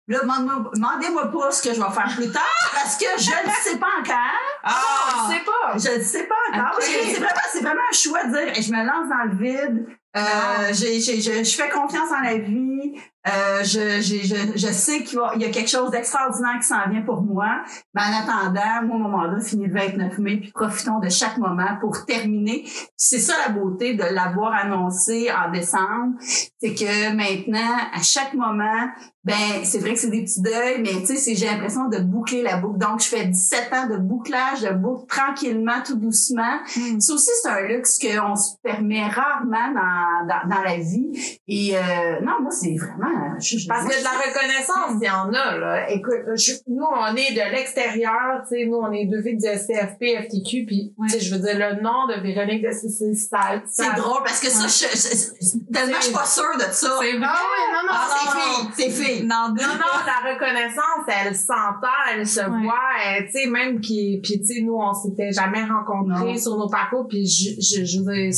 [0.07, 3.79] là, demandez-moi pas ce que je vais faire plus tard parce que je ne sais
[3.79, 4.17] pas encore.
[4.63, 5.79] Ah, je sais pas.
[5.79, 6.81] Je ne sais pas encore.
[6.81, 9.87] C'est vraiment, un choix de dire, je me lance dans le vide.
[10.17, 10.73] Euh, ah.
[10.73, 12.95] je fais confiance en la vie.
[13.29, 17.21] Euh, je, je, je, sais qu'il y a quelque chose d'extraordinaire qui s'en vient pour
[17.21, 17.63] moi.
[17.93, 21.77] Mais en attendant, moi, mon mandat finit le 29 mai, puis profitons de chaque moment
[21.81, 22.65] pour terminer.
[22.97, 26.15] C'est ça la beauté de l'avoir annoncé en décembre.
[26.21, 28.89] C'est que maintenant, à chaque moment,
[29.25, 32.43] ben c'est vrai que c'est des petits deuils, mais tu sais, j'ai l'impression de boucler
[32.43, 32.79] la boucle.
[32.79, 36.59] Donc, je fais 17 ans de bouclage, de boucle tranquillement, tout doucement.
[36.77, 37.01] Hmm.
[37.01, 41.39] Ça aussi, c'est un luxe qu'on se permet rarement dans, dans, dans la vie.
[41.47, 43.31] Et euh, non, moi, c'est vraiment
[43.69, 45.91] parce que de la reconnaissance, il y en a, là.
[45.91, 46.21] Écoute,
[46.67, 50.65] nous, on est de l'extérieur, tu sais, nous, on est deux filles du SCFP, FTQ,
[50.67, 54.41] puis, tu sais, je veux dire, le nom de Véronique de c'est C'est drôle, parce
[54.41, 56.99] que ça, je, je, tellement je suis pas sûre de ça.
[57.01, 57.27] C'est vrai.
[57.27, 57.39] Ah,
[57.73, 59.27] non, non, ah, c'est fille, c'est fille.
[59.27, 64.41] Non, non, non, la reconnaissance, elle s'entend, elle se voit, tu sais, même qui, puis,
[64.41, 68.31] tu sais, nous, on s'était jamais rencontrés sur nos parcours, puis je, je, je veux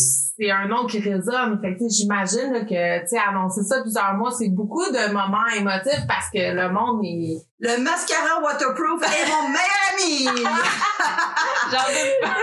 [0.42, 1.60] c'est un nom qui résonne.
[1.60, 6.04] Fait que, j'imagine que, tu sais, annoncer ça plusieurs mois, c'est beaucoup de moments émotifs
[6.08, 7.36] parce que le monde est...
[7.60, 10.48] Le mascara waterproof est mon meilleur ami!
[11.70, 12.36] J'en doute pas.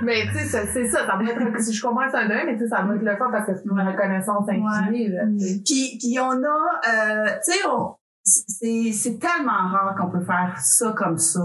[0.02, 1.06] mais, tu sais, c'est ça.
[1.06, 3.16] Ça doit être, si je comprends ça un mais tu sais, ça doit être le
[3.16, 5.24] fun parce que c'est une reconnaissance infinie, là.
[5.64, 7.52] Puis, puis on a, euh, tu
[8.22, 11.40] sais, c'est tellement rare qu'on peut faire ça comme ça.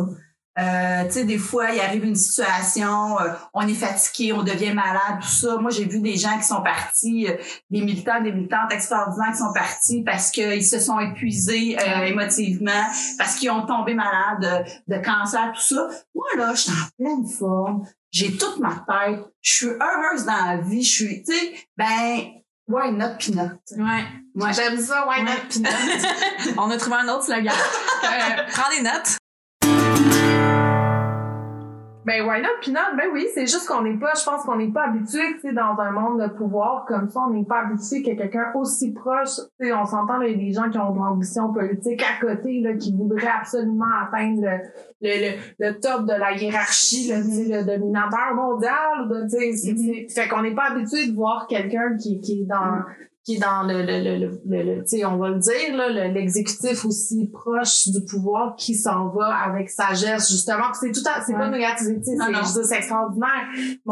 [0.59, 4.73] Euh, tu sais, des fois, il arrive une situation, euh, on est fatigué, on devient
[4.73, 5.57] malade, tout ça.
[5.57, 7.37] Moi, j'ai vu des gens qui sont partis, euh,
[7.69, 12.83] des militants, des militantes extraordinaires qui sont partis parce qu'ils se sont épuisés émotivement,
[13.17, 15.87] parce qu'ils ont tombé malades de, cancer, tout ça.
[16.13, 20.45] Moi, là, je suis en pleine forme, j'ai toute ma tête, je suis heureuse dans
[20.45, 22.19] la vie, je suis, tu sais, ben,
[22.67, 23.57] why not peanut?
[23.77, 24.03] Ouais.
[24.35, 26.57] Moi, j'aime ça, why not peanut?
[26.57, 27.53] on a trouvé un autre slogan.
[28.51, 29.20] prends des notes.
[32.03, 32.59] Ben why not?
[32.61, 35.21] Puis non, ben oui, c'est juste qu'on n'est pas, je pense qu'on n'est pas habitué,
[35.35, 38.51] tu sais, dans un monde de pouvoir comme ça, on n'est pas habitué que quelqu'un
[38.55, 40.97] aussi proche, tu sais, on s'entend, là, il y a des gens qui ont de
[40.97, 44.57] l'ambition politique à côté, là, qui voudraient absolument atteindre le,
[45.01, 50.11] le, le, top de la hiérarchie, là, tu sais, le dominateur mondial, tu sais, mm-hmm.
[50.11, 52.81] fait qu'on n'est pas habitué de voir quelqu'un qui, qui est dans,
[53.23, 56.85] qui est dans le, le, le, le, tu sais, on va le dire, là, l'exécutif
[56.85, 60.73] aussi proche du pouvoir qui s'en va avec sagesse, justement.
[60.73, 62.15] c'est tout c'est pas négatif, c'est,
[62.63, 63.47] c'est extraordinaire.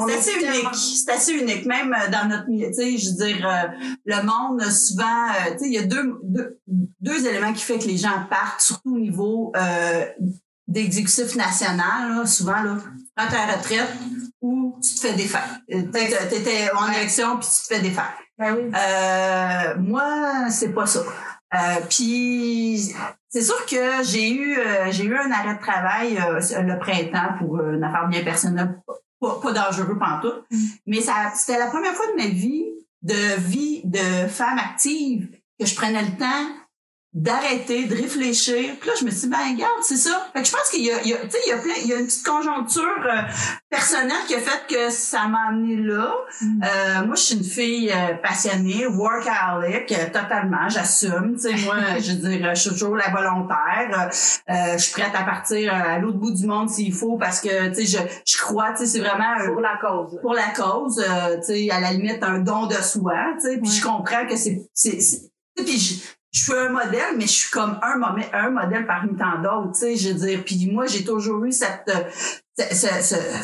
[0.08, 0.76] C'est assez unique.
[0.76, 1.66] C'est assez unique.
[1.68, 3.68] Même euh, dans notre milieu, tu sais, je veux dire, euh,
[4.06, 6.60] le monde, souvent, euh, tu sais, il y a deux, deux,
[7.00, 10.06] deux éléments qui fait que les gens partent, surtout au niveau euh,
[10.70, 12.78] d'exécutif national, là, souvent, là,
[13.16, 13.90] prends ta retraite
[14.42, 15.60] ou tu te fais défaire.
[15.68, 18.14] T'étais en élection puis tu te fais défaire.
[18.38, 18.72] Ben oui.
[18.74, 21.02] Euh, moi, c'est pas ça.
[21.56, 21.58] Euh,
[21.90, 22.94] puis
[23.28, 27.38] c'est sûr que j'ai eu euh, j'ai eu un arrêt de travail euh, le printemps
[27.40, 28.80] pour une affaire bien personnelle,
[29.20, 30.46] pas, pas dangereux pantoute.
[30.52, 30.58] Mm.
[30.86, 32.66] Mais ça c'était la première fois de ma vie
[33.02, 35.28] de vie de femme active
[35.60, 36.54] que je prenais le temps
[37.20, 38.76] d'arrêter, de réfléchir.
[38.80, 40.30] Puis là, je me suis dit, ben, regarde, c'est ça.
[40.34, 41.58] Fait que je pense qu'il y a, il y a, tu sais, il y a
[41.58, 43.22] plein, il y a une petite conjoncture euh,
[43.70, 46.14] personnelle qui a fait que ça m'a amené là.
[46.42, 46.64] Mm.
[46.64, 51.36] Euh, moi, je suis une fille euh, passionnée, workaholic, euh, totalement, j'assume.
[51.36, 54.10] Tu sais, moi, je veux dire, je suis toujours la volontaire.
[54.48, 57.86] je suis prête à partir à l'autre bout du monde s'il faut parce que, tu
[57.86, 59.36] sais, je, je crois, tu sais, c'est vraiment...
[59.46, 60.20] pour la cause.
[60.22, 61.04] Pour la cause,
[61.46, 63.58] tu sais, à la limite, un don de soi, tu sais.
[63.58, 64.70] Puis je comprends que c'est...
[64.74, 65.00] c'est,
[65.58, 69.80] puis je suis un modèle, mais je suis comme un, modèle parmi tant d'autres, tu
[69.80, 70.44] sais, je veux dire.
[70.46, 71.92] Puis moi, j'ai toujours eu cette,
[72.56, 73.44] cette,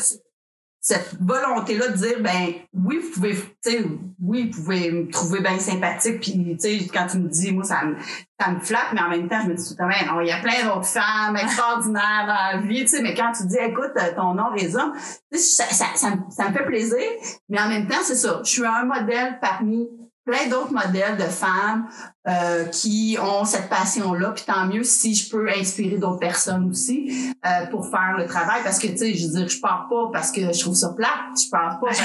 [0.80, 3.84] cette, volonté-là de dire, ben oui, vous pouvez, tu sais,
[4.22, 7.64] oui, vous pouvez me trouver bien sympathique, puis tu sais, quand tu me dis, moi,
[7.64, 7.96] ça me,
[8.40, 10.30] ça me flatte, mais en même temps, je me dis tout le temps, il y
[10.30, 13.94] a plein d'autres femmes extraordinaires dans la vie, tu sais, mais quand tu dis, écoute,
[14.14, 14.92] ton nom résonne,
[15.32, 17.02] ça, ça, ça, ça me fait plaisir,
[17.48, 19.88] mais en même temps, c'est ça, je suis un modèle parmi
[20.26, 21.86] plein d'autres modèles de femmes
[22.26, 24.32] euh, qui ont cette passion-là.
[24.32, 28.60] Puis tant mieux si je peux inspirer d'autres personnes aussi euh, pour faire le travail.
[28.64, 30.92] Parce que, tu sais, je veux dire, je pars pas parce que je trouve ça
[30.94, 31.10] plate.
[31.36, 32.04] Je pars pas parce que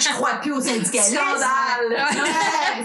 [0.00, 1.16] je crois plus au syndicalisme.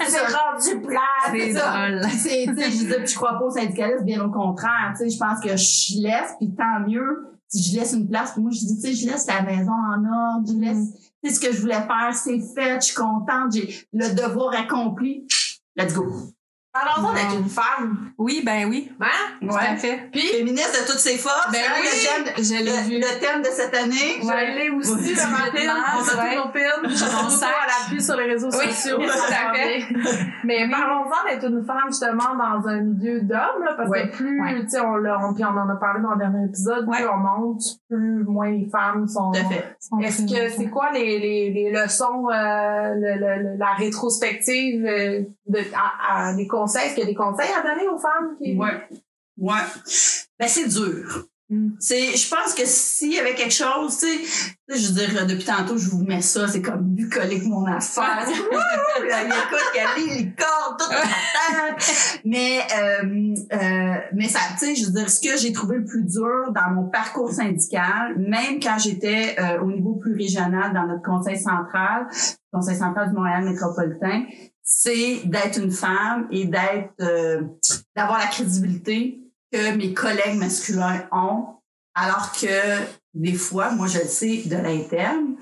[0.08, 1.32] c'est rendu plate.
[1.32, 4.93] C'est tu sais, je veux dire, je crois pas au syndicalisme, bien au contraire.
[4.95, 8.38] Tu sais, je pense que je laisse, puis tant mieux si je laisse une place.
[8.38, 11.39] Moi, je dis, tu sais, je laisse la maison en ordre, je laisse c'est ce
[11.39, 15.27] que je voulais faire, c'est fait, je suis contente, j'ai le devoir accompli.
[15.75, 16.32] Let's go.
[16.79, 18.11] Parlons-en d'être une femme.
[18.17, 18.91] Oui, ben oui.
[19.01, 19.07] Hein?
[19.41, 20.09] Tout à fait.
[20.11, 21.51] Puis, féministe de toutes ses forces.
[21.51, 22.95] Ben oui, le, thème, le, vu.
[22.99, 24.19] le thème de cette année.
[24.21, 25.15] Je l'ai aussi, oui.
[25.15, 25.75] le matin.
[25.97, 27.25] On a tous nos pins.
[27.25, 28.97] On sort à l'appui sur les réseaux sociaux.
[28.99, 29.83] Oui, tout à fait.
[30.43, 34.79] Mais parlons-en d'être une femme, justement, dans un milieu d'hommes, parce que plus, tu sais,
[34.79, 38.23] on, on, puis on en a parlé dans le dernier épisode, plus on monte, plus
[38.23, 39.31] moins les femmes sont...
[39.31, 39.77] Tout à fait.
[40.01, 45.59] Est-ce que, c'est quoi les, les, les leçons, euh, le, le, la rétrospective euh, de,
[45.73, 46.68] à, à des conseils?
[46.75, 48.36] Est-ce qu'il y a des conseils à donner aux femmes?
[48.41, 48.55] Qui...
[48.55, 48.88] Ouais.
[49.38, 49.62] Ouais.
[50.39, 51.29] Ben, c'est dur.
[51.49, 51.71] Mm.
[51.79, 55.45] C'est, je pense que s'il y avait quelque chose, tu sais, je veux dire, depuis
[55.45, 58.23] tantôt, je vous mets ça, c'est comme bucolique mon affaire.
[58.27, 65.10] écoute, qu'elle les cordes, tout Mais, euh, euh, mais ça, tu sais, je veux dire,
[65.10, 69.62] ce que j'ai trouvé le plus dur dans mon parcours syndical, même quand j'étais euh,
[69.62, 72.08] au niveau plus régional dans notre conseil central,
[72.53, 74.25] conseil central du Montréal métropolitain,
[74.69, 77.41] c'est d'être une femme et d'être euh,
[77.95, 79.19] d'avoir la crédibilité
[79.51, 81.55] que mes collègues masculins ont,
[81.95, 82.77] alors que
[83.15, 85.36] des fois, moi je le sais de l'interne,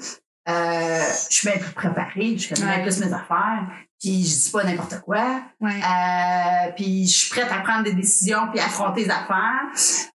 [0.47, 3.67] euh, je suis bien plus préparée, je connais plus mes affaires,
[3.99, 5.41] puis je dis pas n'importe quoi.
[5.63, 9.65] Euh, puis je suis prête à prendre des décisions puis affronter les affaires.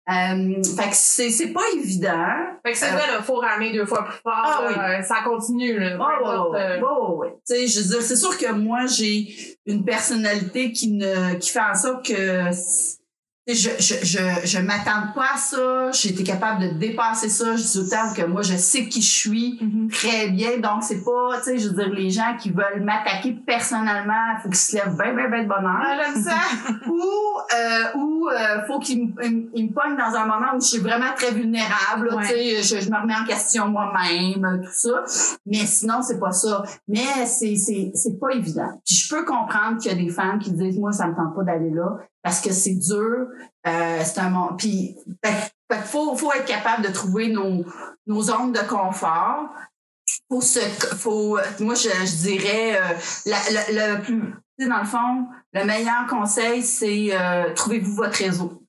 [0.09, 2.27] Euh, fait que c'est, c'est pas évident.
[2.63, 4.33] Fait que c'est vrai, il faut ramer deux fois plus fort.
[4.43, 5.03] Ah, oui.
[5.03, 5.79] ça continue.
[5.79, 10.71] Là, oh, oh, Tu sais, je veux dire, c'est sûr que moi, j'ai une personnalité
[10.71, 12.51] qui ne qui fait en sorte que
[13.47, 15.91] je, je, je, je m'attends pas à ça.
[15.91, 17.55] J'ai été capable de dépasser ça.
[17.55, 19.91] Je dis autant que moi, je sais qui je suis mm-hmm.
[19.91, 20.59] très bien.
[20.59, 24.49] Donc, c'est pas, tu sais, je veux dire, les gens qui veulent m'attaquer personnellement, faut
[24.49, 25.81] qu'ils se lèvent bien, bien, bien de bonheur.
[25.81, 26.37] Ah, ça.
[26.87, 27.01] ou,
[27.55, 31.31] euh, ou, euh, faut qu'ils me pognent dans un moment où je suis vraiment très
[31.31, 32.15] vulnérable.
[32.21, 35.03] Tu sais, je, je me remets en question moi-même, tout ça.
[35.47, 36.61] Mais sinon, c'est pas ça.
[36.87, 38.69] Mais c'est, c'est, c'est pas évident.
[38.85, 41.35] Puis je peux comprendre qu'il y a des femmes qui disent, moi, ça me tente
[41.35, 43.27] pas d'aller là parce que c'est dur.
[43.67, 44.57] Euh, c'est un monde.
[44.57, 44.97] Puis,
[45.85, 47.65] faut, faut être capable de trouver nos,
[48.07, 49.49] nos zones de confort.
[50.29, 52.93] Faut se, faut, moi, je, je dirais, euh,
[53.25, 54.21] la, le plus,
[54.59, 58.63] dans le fond, le meilleur conseil, c'est euh, trouvez-vous votre réseau.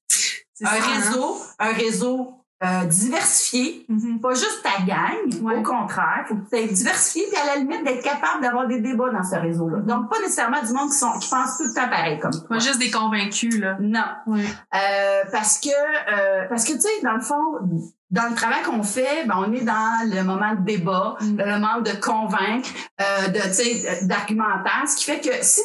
[0.63, 0.95] Un hein?
[0.95, 4.21] réseau, un réseau euh, diversifier, mm-hmm.
[4.21, 8.03] pas juste ta gang, au contraire, faut que tu diversifié, puis à la limite d'être
[8.03, 9.79] capable d'avoir des débats dans ce réseau-là.
[9.81, 12.49] Donc pas nécessairement du monde qui sont qui pense tout le temps pareil comme toi.
[12.49, 13.77] Pas juste des convaincus là.
[13.81, 14.05] Non.
[14.37, 17.59] Euh, parce que euh, parce que tu sais dans le fond
[18.13, 21.37] dans le travail qu'on fait, ben, on est dans le moment de débat, mm.
[21.39, 22.69] le moment de convaincre,
[23.01, 25.61] euh, de, tu sais, d'argumentaire, ce qui fait que si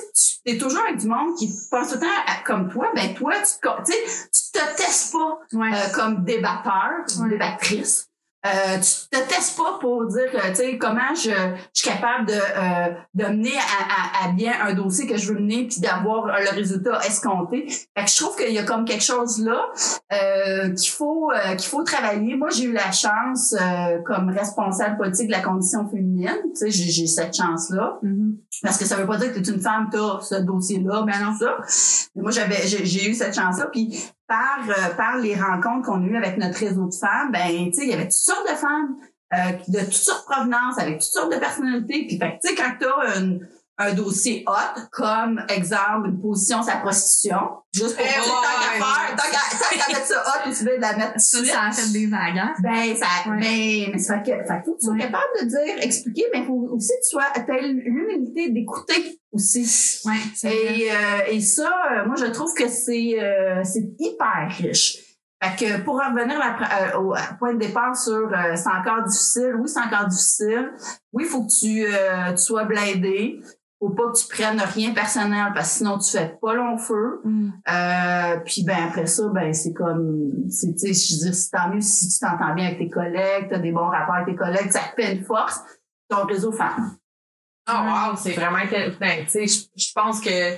[0.45, 2.07] tu es toujours avec du monde qui pense tout le temps
[2.45, 8.06] comme toi, ben toi, tu, tu te testes pas euh, comme débatteur, ou débattrice.
[8.45, 12.33] Euh, tu te testes pas pour dire tu sais comment je, je, suis capable de
[12.33, 16.49] euh, de mener à, à, bien un dossier que je veux mener puis d'avoir le
[16.51, 17.67] résultat escompté.
[17.67, 19.59] Fait que je trouve qu'il y a comme quelque chose là
[20.13, 22.35] euh, qu'il faut euh, qu'il faut travailler.
[22.35, 26.71] Moi, j'ai eu la chance euh, comme responsable politique de la condition féminine, tu sais
[26.71, 27.99] j'ai cette chance là.
[28.03, 28.35] Mm-hmm.
[28.63, 30.79] Parce que ça veut pas dire que tu es une femme, tu as ce dossier
[30.79, 31.57] là, ben non ça.
[32.15, 36.03] Mais moi j'avais j'ai eu cette chance là puis par euh, par les rencontres qu'on
[36.03, 38.49] a eues avec notre réseau de femmes, ben tu sais, il y avait toutes sortes
[38.49, 38.97] de femmes
[39.33, 42.05] euh, de toutes sortes de provenances, avec toutes sortes de personnalités.
[42.07, 43.39] Puis fait tu sais, quand t'as un,
[43.79, 47.37] un dossier hot, comme exemple une position sur la prostitution,
[47.73, 50.97] juste pour eh, tant qu'à faire, tant qu'à mettre ça hot, tu veux de la
[50.97, 52.53] mettre ça, ça a fait des vagues, hein?
[52.63, 56.25] Ben, ça, ben, mais ça fait que, faut que tu sois capable de dire, expliquer,
[56.33, 60.01] mais faut aussi que tu sois, t'as l'humilité d'écouter aussi.
[60.05, 64.97] Ouais, et, euh, et ça, euh, moi, je trouve que c'est, euh, c'est hyper riche.
[65.41, 69.79] Fait que pour revenir euh, au point de départ sur c'est encore difficile, oui, c'est
[69.79, 70.71] encore difficile.
[71.13, 71.85] Oui, il faut que tu,
[72.35, 73.39] tu sois blindé
[73.79, 77.21] faut pas que tu prennes rien personnel parce que sinon tu fais pas long feu.
[77.23, 77.51] Mm.
[78.43, 81.69] Puis ben après ça, ben c'est comme c'est tu sais, je veux dire, c'est tant
[81.69, 84.35] mieux si tu t'entends bien avec tes collègues, tu as des bons rapports avec tes
[84.35, 85.61] collègues, ça te fait une force.
[86.09, 86.51] Ton réseau
[87.69, 88.59] Oh wow, c'est vraiment
[88.99, 90.55] ben, tu sais, je pense que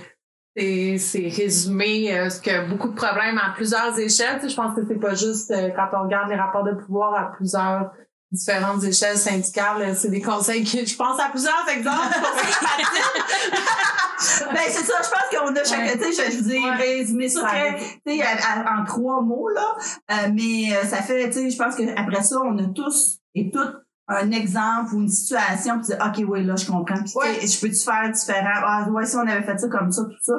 [0.56, 4.48] c'est c'est résumé euh, ce que beaucoup de problèmes à plusieurs échelles.
[4.48, 7.32] Je pense que c'est pas juste euh, quand on regarde les rapports de pouvoir à
[7.36, 7.92] plusieurs
[8.32, 9.96] différentes échelles syndicales.
[9.96, 12.14] C'est des conseils que je pense à plusieurs exemples.
[14.20, 17.42] ben, c'est ça, je pense qu'on a chacun, tu sais, je vous ai résumé ça
[17.42, 19.76] très, tu sais, en trois mots, là.
[20.12, 23.50] Euh, mais euh, ça fait, tu sais, je pense qu'après ça, on a tous et
[23.50, 23.78] toutes
[24.10, 26.96] un exemple ou une situation puis dire OK oui là je comprends.
[27.04, 28.62] Puis je peux tu faire différent?
[28.66, 30.34] Ah ouais si on avait fait ça comme ça tout ça.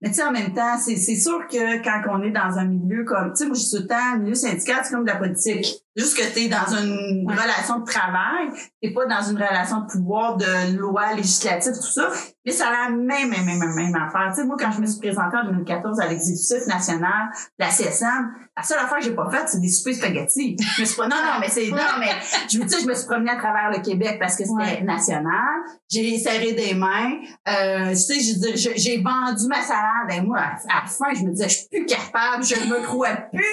[0.00, 2.66] Mais tu sais en même temps c'est c'est sûr que quand on est dans un
[2.66, 5.10] milieu comme tu sais moi je suis tout le temps milieu syndical c'est comme de
[5.10, 5.66] la politique
[5.98, 9.86] Juste que tu es dans une relation de travail, t'es pas dans une relation de
[9.90, 12.08] pouvoir, de loi législative, tout ça.
[12.46, 14.28] Mais ça a la même, même, même, même affaire.
[14.30, 17.70] Tu sais, moi, quand je me suis présentée en 2014 à l'exécutif national de la
[17.70, 20.56] CSM, la seule affaire que j'ai pas faite, c'est des soupers spaghettis.
[20.76, 22.12] Je me suis pas, non, non, mais c'est, non, mais,
[22.48, 25.62] je veux dire, je me suis promenée à travers le Québec parce que c'était national.
[25.90, 27.18] J'ai serré des mains.
[27.48, 30.10] Euh, tu sais, j'ai vendu ma salade.
[30.16, 33.16] Et moi, à, la fin, je me disais, je suis plus capable, je me crois
[33.32, 33.44] plus.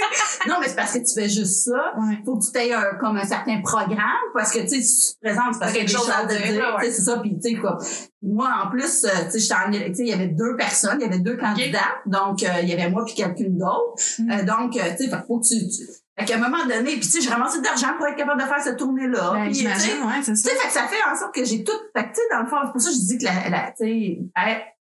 [0.47, 1.93] non, mais c'est parce que tu fais juste ça
[2.25, 3.99] faut que tu aies un, comme un certain programme
[4.33, 6.77] parce que tu sais si tu te présentes parce que quelque chose à dire, dire
[6.81, 7.77] c'est ça puis tu sais quoi
[8.21, 11.07] moi en plus euh, tu sais tu sais il y avait deux personnes il y
[11.07, 14.31] avait deux candidats donc euh, il y avait moi puis quelqu'un d'autre mm.
[14.31, 15.83] euh, donc tu sais faut que tu, tu
[16.17, 18.41] fait qu'à un moment donné, puis tu sais, j'ai ramassé de l'argent pour être capable
[18.41, 19.31] de faire cette tournée-là.
[19.33, 20.49] Ben, j'imagine, ouais, c'est ça.
[20.49, 22.21] Tu sais, fait que ça fait en sorte que j'ai tout, fait que tu sais,
[22.31, 24.19] dans le fond, c'est pour ça que je dis que la, la tu sais,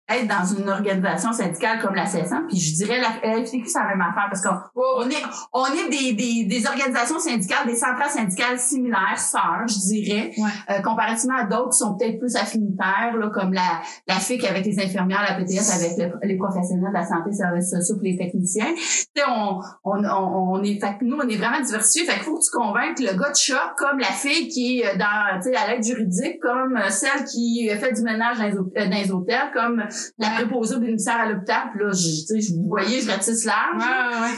[0.09, 3.89] être dans une organisation syndicale comme la CSM, puis je dirais la FTQ, c'est la
[3.89, 8.09] même affaire parce qu'on on est on est des, des, des, organisations syndicales, des centrales
[8.09, 10.31] syndicales similaires, sœurs, je dirais,
[10.71, 14.65] euh, comparativement à d'autres qui sont peut-être plus affinitaires, là, comme la, la FIC avec
[14.65, 18.73] les infirmières, la PTS avec les professionnels de la santé, services sociaux, les techniciens.
[19.15, 22.07] Tu on, on, on, est, fait nous, on est vraiment diversifiés.
[22.07, 24.97] Fait qu'il faut que tu convainques le gars de shop comme la fille qui est
[24.97, 28.97] dans, tu sais, à l'aide juridique, comme celle qui fait du ménage dans les, dans
[28.97, 29.85] les hôtels, comme
[30.19, 33.11] la préposée au bénéficiaire à l'hôpital, puis là, je, tu sais, je, vous voyez, je
[33.11, 33.77] ratisse large.
[33.77, 34.37] Ouais, ouais.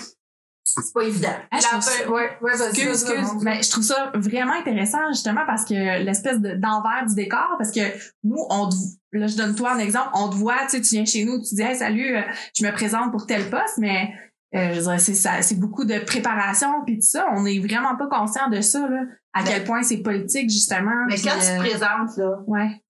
[0.62, 1.34] C'est pas évident.
[1.50, 3.42] Ah, je, ouais, ouais, excuse, excuse.
[3.42, 7.80] Mais je trouve ça vraiment intéressant, justement, parce que l'espèce d'envers du décor, parce que
[8.22, 8.68] nous, on
[9.12, 11.42] là, je donne toi un exemple, on te voit, tu sais, tu viens chez nous,
[11.42, 12.22] tu dis, hey, salut, euh,
[12.56, 14.14] je me présente pour tel poste, mais
[14.54, 17.26] euh, je dirais, c'est ça, c'est beaucoup de préparation puis tout ça.
[17.34, 19.02] On est vraiment pas conscient de ça, là.
[19.32, 21.06] À quel point c'est politique, justement.
[21.08, 22.38] Mais quand tu te euh, présentes, là.
[22.46, 22.80] Ouais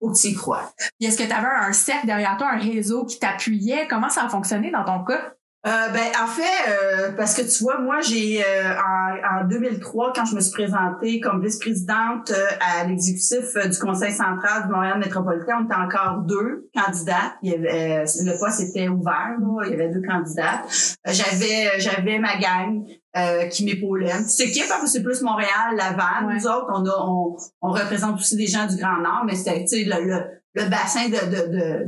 [0.00, 0.72] ou y crois.
[1.00, 3.86] est-ce que tu avais un cercle derrière toi, un réseau qui t'appuyait?
[3.88, 5.34] Comment ça a fonctionné dans ton cas?
[5.66, 10.12] Euh, ben en fait euh, parce que tu vois moi j'ai euh, en, en 2003
[10.14, 15.58] quand je me suis présentée comme vice-présidente à l'exécutif du Conseil central du Montréal métropolitain
[15.60, 19.34] on était encore deux candidats il y avait le poste était ouvert
[19.64, 20.62] il y avait deux candidats
[21.04, 22.84] j'avais j'avais ma gang
[23.50, 24.12] qui m'épaulait.
[24.26, 26.34] C'est qui parce que c'est plus Montréal Laval.
[26.34, 29.60] Nous autres on a on, on représente aussi des gens du Grand Nord mais c'était
[29.60, 30.20] tu sais le, le,
[30.54, 31.86] le bassin de, de, de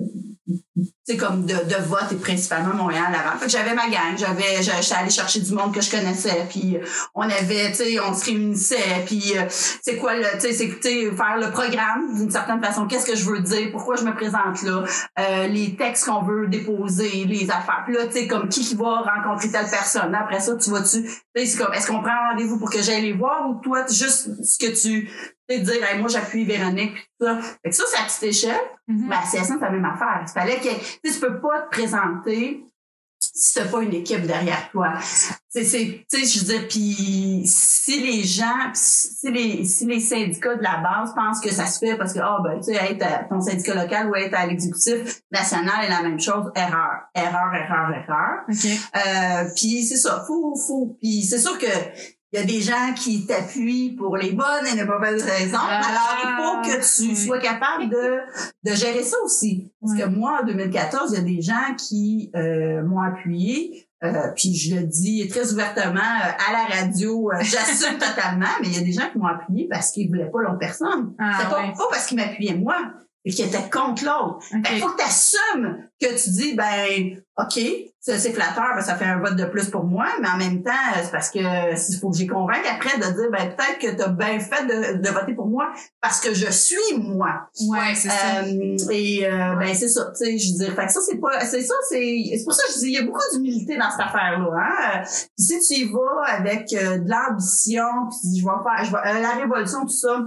[1.05, 3.47] c'est comme de, de vote et principalement Montréal avant.
[3.47, 6.79] J'avais ma gang, j'avais j'étais allée chercher du monde que je connaissais puis
[7.15, 10.69] on avait tu sais on se réunissait puis euh, c'est quoi le tu sais c'est
[10.69, 14.63] faire le programme d'une certaine façon, qu'est-ce que je veux dire, pourquoi je me présente
[14.63, 14.85] là,
[15.19, 17.83] euh, les textes qu'on veut déposer, les affaires.
[17.85, 20.15] Puis là tu sais comme qui va rencontrer telle personne?
[20.15, 23.49] Après ça tu vas-tu c'est comme est-ce qu'on prend rendez-vous pour que j'aille les voir
[23.49, 25.11] ou toi juste ce que tu
[25.59, 27.41] dire moi j'appuie Véronique puis tout ça.
[27.41, 28.61] Fait que ça, c'est à petite échelle.
[28.87, 29.09] Mm -hmm.
[29.09, 30.25] Ben, c'est la même affaire.
[30.27, 32.65] Il fallait que tu peux pas te présenter
[33.21, 34.95] si t'as pas une équipe derrière toi.
[35.53, 40.63] Tu sais, je veux dire, puis si les gens, si les, si les syndicats de
[40.63, 43.05] la base pensent que ça se fait parce que, ah, oh, ben, tu sais, être
[43.05, 47.55] à ton syndicat local ou être à l'exécutif national est la même chose, erreur, erreur,
[47.55, 48.45] erreur, erreur.
[48.49, 48.79] Okay.
[48.97, 51.67] Euh, puis c'est ça, faut, faut, puis c'est sûr que
[52.33, 55.59] il y a des gens qui t'appuient pour les bonnes et les mauvaises raisons.
[55.59, 58.19] Ah, Alors, il faut que tu sois capable de,
[58.65, 59.73] de gérer ça aussi.
[59.81, 63.89] Parce que moi, en 2014, il y a des gens qui euh, m'ont appuyé.
[64.03, 68.69] Euh, puis je le dis très ouvertement euh, à la radio, euh, j'assume totalement, mais
[68.69, 71.13] il y a des gens qui m'ont appuyé parce qu'ils voulaient pas l'autre personne.
[71.19, 72.77] Ah, c'est pas, pas parce qu'ils m'appuyaient moi,
[73.25, 74.47] et qui était contre l'autre.
[74.53, 77.61] Il faut que tu assumes que tu dis, ben, OK,
[78.01, 80.63] ça, c'est flatteur, ben, ça fait un vote de plus pour moi, mais en même
[80.63, 80.71] temps,
[81.03, 84.03] c'est parce que il faut que j'ai convaincu après de dire, ben, peut-être que tu
[84.03, 87.51] as bien fait de, de voter pour moi parce que je suis moi.
[87.69, 88.39] Ouais, c'est ça.
[88.43, 91.19] Euh, et euh, ben c'est ça, tu sais, je veux dire, fait que ça c'est
[91.19, 93.77] pas, c'est ça, c'est, c'est pour ça que je dis, il y a beaucoup d'humilité
[93.77, 94.51] dans cette affaire-là.
[94.57, 95.03] Hein?
[95.37, 99.19] Puis si tu y vas avec euh, de l'ambition, puis je vais faire, je vais,
[99.19, 100.21] euh, la révolution, tout ça,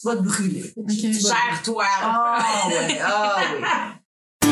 [0.00, 0.72] tu vas te brûler.
[0.76, 0.86] Ok.
[0.88, 1.84] Tu vas- Gère-toi.
[2.02, 4.50] Ah oui, ah oui.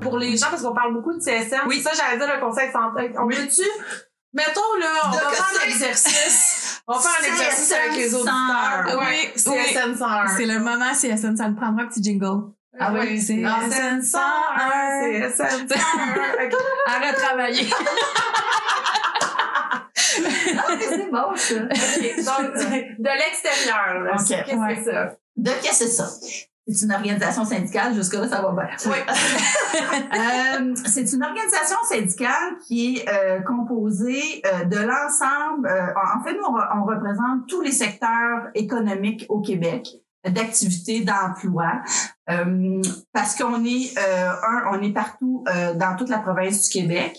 [0.00, 1.60] Pour les gens, parce qu'on parle beaucoup de CSN.
[1.66, 1.80] Oui.
[1.80, 3.12] Ça, j'allais dire le conseil santé.
[3.18, 3.34] On Oui.
[3.36, 3.62] peut-tu,
[4.32, 6.80] mettons, là, on De va faire un exercice.
[6.86, 8.86] On va faire un exercice avec les auditeurs.
[8.86, 10.28] Oui, Oui, CSN 101.
[10.36, 12.52] C'est le moment CSN, ça nous prendra un petit jingle.
[12.80, 15.00] Ah oui, c'est Ah, CSN 101.
[15.28, 16.44] CSN 101.
[16.46, 16.54] Ok.
[16.86, 17.68] À retravailler.
[20.58, 21.54] Ah, mais c'est bon, ça.
[21.64, 22.54] Ok, Donc,
[22.98, 24.12] de l'extérieur, là.
[24.14, 24.26] Ok.
[24.28, 24.74] Qu'est-ce Ouais.
[24.76, 25.16] que c'est ça?
[25.36, 26.08] De qu'est-ce que c'est ça?
[26.70, 28.76] C'est une organisation syndicale, jusque-là, ça va bien.
[28.86, 28.98] Oui.
[29.78, 35.66] Euh, c'est une organisation syndicale qui est euh, composée euh, de l'ensemble.
[35.68, 39.86] euh, en fait, nous, on, re- on représente tous les secteurs économiques au Québec
[40.26, 41.80] d'activité, d'emploi,
[42.30, 46.80] euh, parce qu'on est euh, un, on est partout euh, dans toute la province du
[46.80, 47.16] Québec.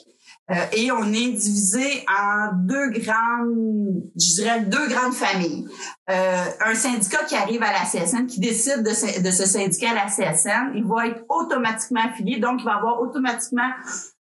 [0.52, 5.68] Euh, et on est divisé en deux grandes, je dirais deux grandes familles.
[6.10, 9.88] Euh, un syndicat qui arrive à la CSN, qui décide de, se- de se syndiquer
[9.88, 13.70] à la CSN, il va être automatiquement affilié, donc il va avoir automatiquement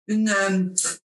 [0.08, 0.64] une, euh,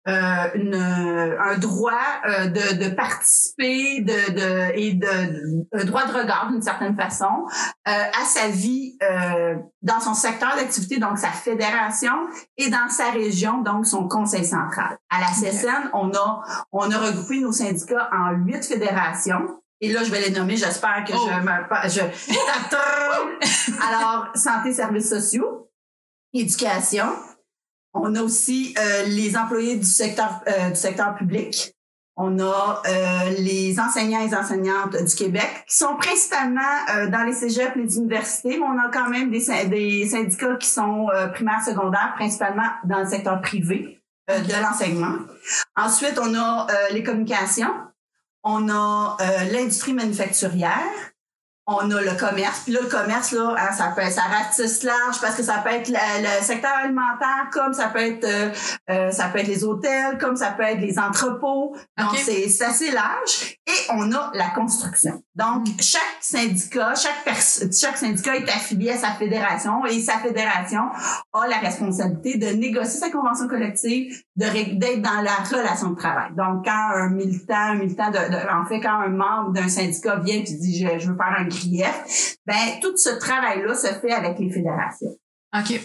[0.07, 6.11] euh, une, euh, un droit de, de participer de, de, et de, un droit de
[6.11, 7.45] regard d'une certaine façon
[7.87, 12.11] euh, à sa vie euh, dans son secteur d'activité, donc sa fédération,
[12.57, 14.97] et dans sa région, donc son conseil central.
[15.09, 19.61] À la CSN, on a on a regroupé nos syndicats en huit fédérations.
[19.81, 21.29] Et là, je vais les nommer, j'espère que Oh.
[21.29, 21.49] je me...
[21.89, 23.87] Je...
[23.87, 25.71] Alors, santé, services sociaux,
[26.33, 27.05] éducation.
[27.93, 31.73] On a aussi euh, les employés du secteur euh, du secteur public.
[32.15, 36.59] On a euh, les enseignants et les enseignantes du Québec qui sont principalement
[37.09, 40.67] dans les cégeps et les universités, mais on a quand même des, des syndicats qui
[40.67, 45.15] sont primaires, secondaires, principalement dans le secteur privé de l'enseignement.
[45.77, 47.73] Ensuite, on a les communications,
[48.43, 49.15] on a
[49.53, 50.91] l'industrie manufacturière,
[51.69, 52.61] on a le commerce.
[52.63, 55.69] Puis là, le commerce, là, hein, ça peut ça ratisse large parce que ça peut
[55.71, 58.49] être la- le secteur alimentaire, comme ça peut être euh,
[58.89, 61.75] euh, ça peut être les hôtels, comme ça peut être les entrepôts.
[61.97, 62.17] Donc, Ok.
[62.23, 63.55] c'est c'est assez large.
[63.67, 65.21] Et on a la construction.
[65.35, 70.81] Donc, chaque syndicat, chaque pers- chaque syndicat est affilié à sa fédération et sa fédération
[71.33, 75.95] a la responsabilité de négocier sa convention collective, de ré- d'être dans la relation de
[75.95, 76.29] travail.
[76.35, 80.15] Donc, quand un militant, un militant de, de- en fait, quand un membre d'un syndicat
[80.17, 84.11] vient et dit je, je veux faire un grief, ben tout ce travail-là se fait
[84.11, 85.15] avec les fédérations.
[85.55, 85.79] OK.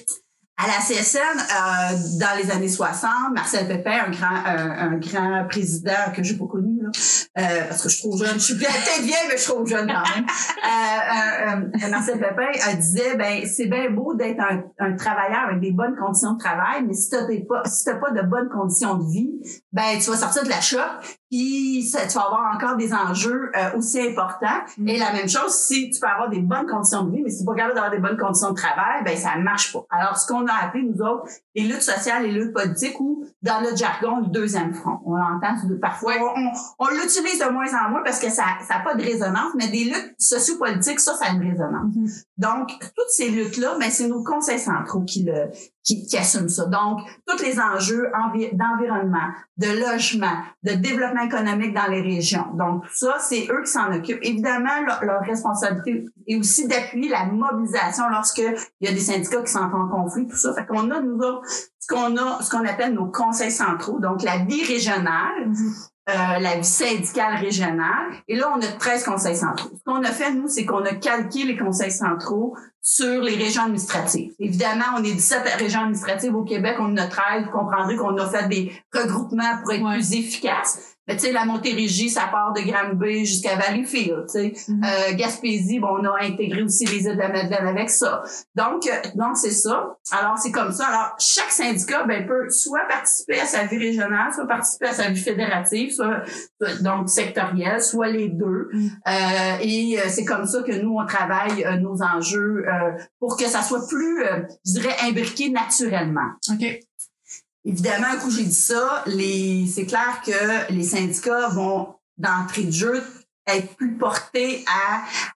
[0.57, 5.49] À la CSN, euh, dans les années 60, Marcel Pépin, un grand, euh, un grand
[5.49, 6.91] président que j'ai pas connu, là,
[7.39, 8.35] euh, parce que je suis trop jeune.
[8.35, 10.27] Je suis peut-être vieille, mais je suis trop jeune quand même.
[10.64, 15.97] Euh, Marcel Pépin disait, ben c'est bien beau d'être un, un travailleur avec des bonnes
[15.97, 19.33] conditions de travail, mais si t'as pas, si t'as pas de bonnes conditions de vie,
[19.72, 20.79] ben tu vas sortir de la shop,
[21.35, 24.61] puis ça- tu vas avoir encore des enjeux euh, aussi importants.
[24.78, 24.89] Mm.
[24.89, 27.39] Et la même chose, si tu peux avoir des bonnes conditions de vie, mais si
[27.39, 29.85] tu n'es pas capable d'avoir des bonnes conditions de travail, ben ça marche pas.
[29.91, 33.24] Alors, ce qu'on a appelé, nous autres, les luttes sociales et les luttes politiques, ou
[33.43, 35.01] dans notre jargon, le deuxième front.
[35.05, 38.95] On entend parfois, on, on l'utilise de moins en moins parce que ça n'a pas
[38.95, 41.95] de résonance, mais des luttes sociopolitiques, ça, ça a une résonance.
[41.95, 42.24] Mm-hmm.
[42.39, 45.51] Donc, toutes ces luttes-là, ben, c'est nos conseils centraux qui le
[45.85, 46.64] qui, qui assument ça.
[46.64, 48.11] Donc, tous les enjeux
[48.53, 49.28] d'environnement,
[49.59, 52.47] de logement, de développement économique dans les régions.
[52.55, 54.22] Donc, tout ça, c'est eux qui s'en occupent.
[54.22, 59.53] Évidemment, leur, responsabilité est aussi d'appuyer la mobilisation lorsque il y a des syndicats qui
[59.53, 60.55] sont en conflit, tout ça.
[60.55, 61.47] Fait qu'on a, nous autres,
[61.78, 65.89] ce qu'on a, ce qu'on appelle nos conseils centraux, donc la vie régionale, mm-hmm.
[66.11, 68.13] Euh, la vie syndicale régionale.
[68.29, 69.71] Et là, on a 13 conseils centraux.
[69.75, 73.63] Ce qu'on a fait, nous, c'est qu'on a calqué les conseils centraux sur les régions
[73.63, 74.33] administratives.
[74.39, 77.45] Évidemment, on est 17 régions administratives au Québec, on a 13.
[77.47, 80.94] Vous comprendrez qu'on a fait des regroupements pour être plus efficaces.
[81.07, 84.25] Mais tu sais, la Montérégie, ça part de Granby jusqu'à Valleyfield.
[84.27, 84.85] Tu sais, mm-hmm.
[84.85, 88.23] euh, Gaspésie, bon, on a intégré aussi les îles de la Madeleine avec ça.
[88.55, 89.97] Donc, euh, donc c'est ça.
[90.13, 90.87] Alors c'est comme ça.
[90.87, 95.11] Alors chaque syndicat, ben peut soit participer à sa vie régionale, soit participer à sa
[95.11, 96.23] vie fédérative, soit,
[96.83, 98.71] donc sectorielle, soit les deux.
[98.73, 98.89] Mm.
[99.07, 102.65] Euh, et euh, c'est comme ça que nous on travaille nos enjeux
[103.19, 104.25] pour que ça soit plus,
[104.65, 106.31] je dirais, imbriqué naturellement.
[106.51, 106.81] Ok.
[107.65, 112.71] Évidemment, un coup j'ai dit ça, les, c'est clair que les syndicats vont, d'entrée de
[112.71, 113.03] jeu,
[113.47, 114.65] être plus portés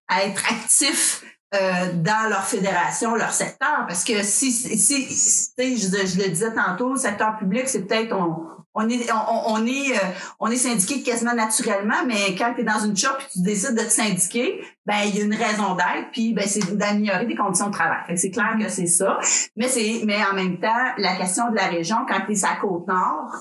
[0.09, 1.25] à, être actifs
[1.55, 3.87] euh, dans leur fédération, leur secteur.
[3.87, 8.58] Parce que si, si, je, je le disais tantôt, le secteur public, c'est peut-être on,
[8.79, 10.09] on est on, on est euh,
[10.39, 13.75] on est syndiqué quasiment naturellement, mais quand tu es dans une shop et tu décides
[13.75, 17.35] de te syndiquer, ben il y a une raison d'être, puis ben c'est d'améliorer des
[17.35, 18.17] conditions de travail.
[18.17, 19.19] c'est clair que c'est ça.
[19.57, 22.57] Mais c'est mais en même temps, la question de la région, quand tu es à
[22.57, 23.35] côte nord,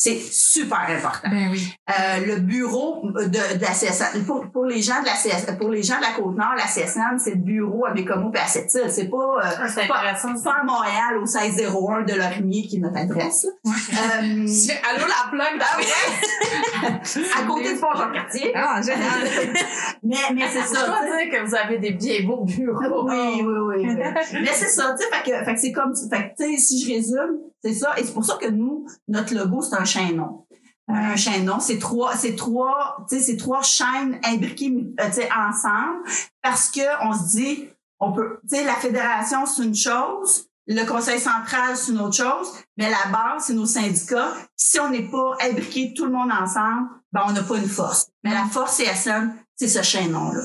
[0.00, 1.28] c'est super important.
[1.28, 1.74] Ben oui.
[1.90, 5.70] Euh, le bureau de, de la CSN, pour, pour les gens de la CSN, pour
[5.70, 8.92] les gens de la Côte-Nord, la CSN, c'est le bureau à Bécomo et à Sept-Îles.
[8.92, 12.96] C'est pas, euh, ah, pas, pas, à Montréal au 1601 de Lorimier qui est notre
[12.96, 13.44] adresse.
[13.66, 13.70] Euh,
[14.88, 17.26] allô la plug d'adresse?
[17.36, 18.52] à côté de Pont-Jean-Cartier.
[18.54, 19.56] Ah, génial.
[20.04, 20.78] mais, mais c'est ça.
[20.86, 23.08] Je veux dire que vous avez des bien beaux bureaux.
[23.08, 23.96] Oui, oui, oui.
[23.96, 26.56] mais c'est ça, tu sais, fait que, fait que c'est comme, fait que, tu sais,
[26.56, 27.98] si je résume, c'est ça.
[27.98, 30.46] Et c'est pour ça que nous, notre logo, c'est un chaînon.
[30.88, 36.02] Un chaînon, c'est trois, c'est trois, tu sais, c'est trois chaînes imbriquées, euh, ensemble,
[36.42, 37.68] parce que on se dit,
[38.00, 42.16] on peut, tu sais, la fédération c'est une chose, le conseil central c'est une autre
[42.16, 44.32] chose, mais la base c'est nos syndicats.
[44.56, 48.08] Si on n'est pas imbriqués tout le monde ensemble, ben on n'a pas une force.
[48.24, 50.42] Mais la force CSN, c'est ce chaînon là.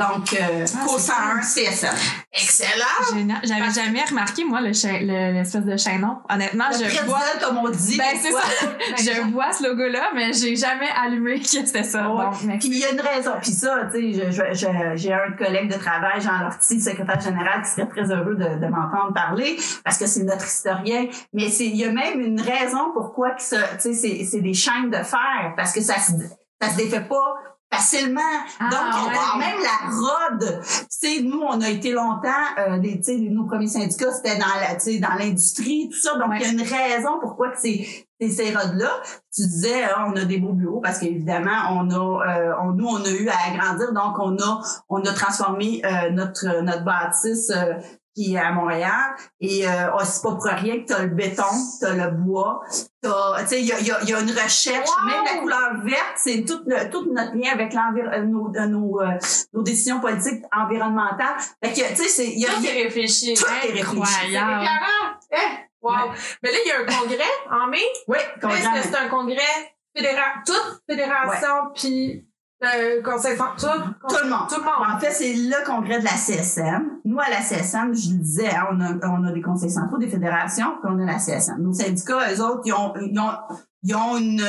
[0.00, 1.88] Donc, euh, ah, 101 CSN.
[2.32, 3.36] Excellent!
[3.44, 6.20] J'avais jamais remarqué, moi, l'espèce de chaînon.
[6.30, 7.20] Honnêtement, le je vois...
[7.38, 7.98] comme on dit.
[7.98, 9.12] Ben, c'est ça.
[9.12, 12.10] je vois ce logo-là, mais j'ai jamais allumé que c'était ça.
[12.58, 13.32] Puis il y a une raison.
[13.42, 14.30] Puis ça, tu sais,
[14.94, 18.66] j'ai un collègue de travail, Jean Lortie, secrétaire général, qui serait très heureux de, de
[18.68, 21.08] m'entendre parler, parce que c'est notre historien.
[21.34, 24.88] Mais il y a même une raison pourquoi que ça, tu sais, c'est des chaînes
[24.88, 26.12] de fer, parce que ça se,
[26.62, 27.34] ça se défait pas
[27.72, 28.20] facilement.
[28.58, 33.04] Ah, Donc, même la ROD, tu sais, nous, on a été longtemps, euh, des, tu
[33.04, 36.16] sais, nos premiers syndicats, c'était dans la, tu sais, dans l'industrie, tout ça.
[36.18, 38.90] Donc, il y a une raison pourquoi que c'est ces rods-là.
[39.34, 42.86] Tu disais, hein, on a des beaux bureaux parce qu'évidemment, on a, euh, on, nous,
[42.86, 47.50] on a eu à agrandir, donc on a, on a transformé euh, notre notre bâtisse
[47.50, 47.74] euh,
[48.20, 49.16] qui est à Montréal.
[49.40, 51.42] Et euh, oh, c'est pas pour rien que t'as le béton,
[51.80, 52.62] t'as le bois,
[53.00, 54.90] t'as, tu sais, il y a, y, a, y a, une recherche.
[55.06, 59.18] Même la couleur verte, c'est tout, tout notre lien avec euh, nos, euh, nos, euh,
[59.54, 61.36] nos décisions politiques environnementales.
[61.62, 63.34] Fait que, tu sais, c'est, y a, tout est réfléchi.
[63.34, 64.36] Tout est réfléchi.
[65.32, 65.36] Eh,
[65.80, 65.92] wow.
[66.42, 67.78] Mais là, il y a un congrès en mai.
[68.08, 68.82] Oui, congrès.
[68.82, 72.26] C'est un congrès fédéral, toute fédération, puis
[72.62, 73.66] euh, conseil tout, tout
[74.22, 74.48] le monde.
[74.48, 74.94] Tout le monde.
[74.94, 76.98] En fait, c'est le congrès de la CSM.
[77.04, 79.98] Nous, à la CSM, je le disais, hein, on, a, on a des conseils centraux,
[79.98, 81.62] des fédérations, puis on a la CSM.
[81.62, 83.32] Nos syndicats, eux autres, ils ont, ils ont,
[83.82, 84.42] ils ont une...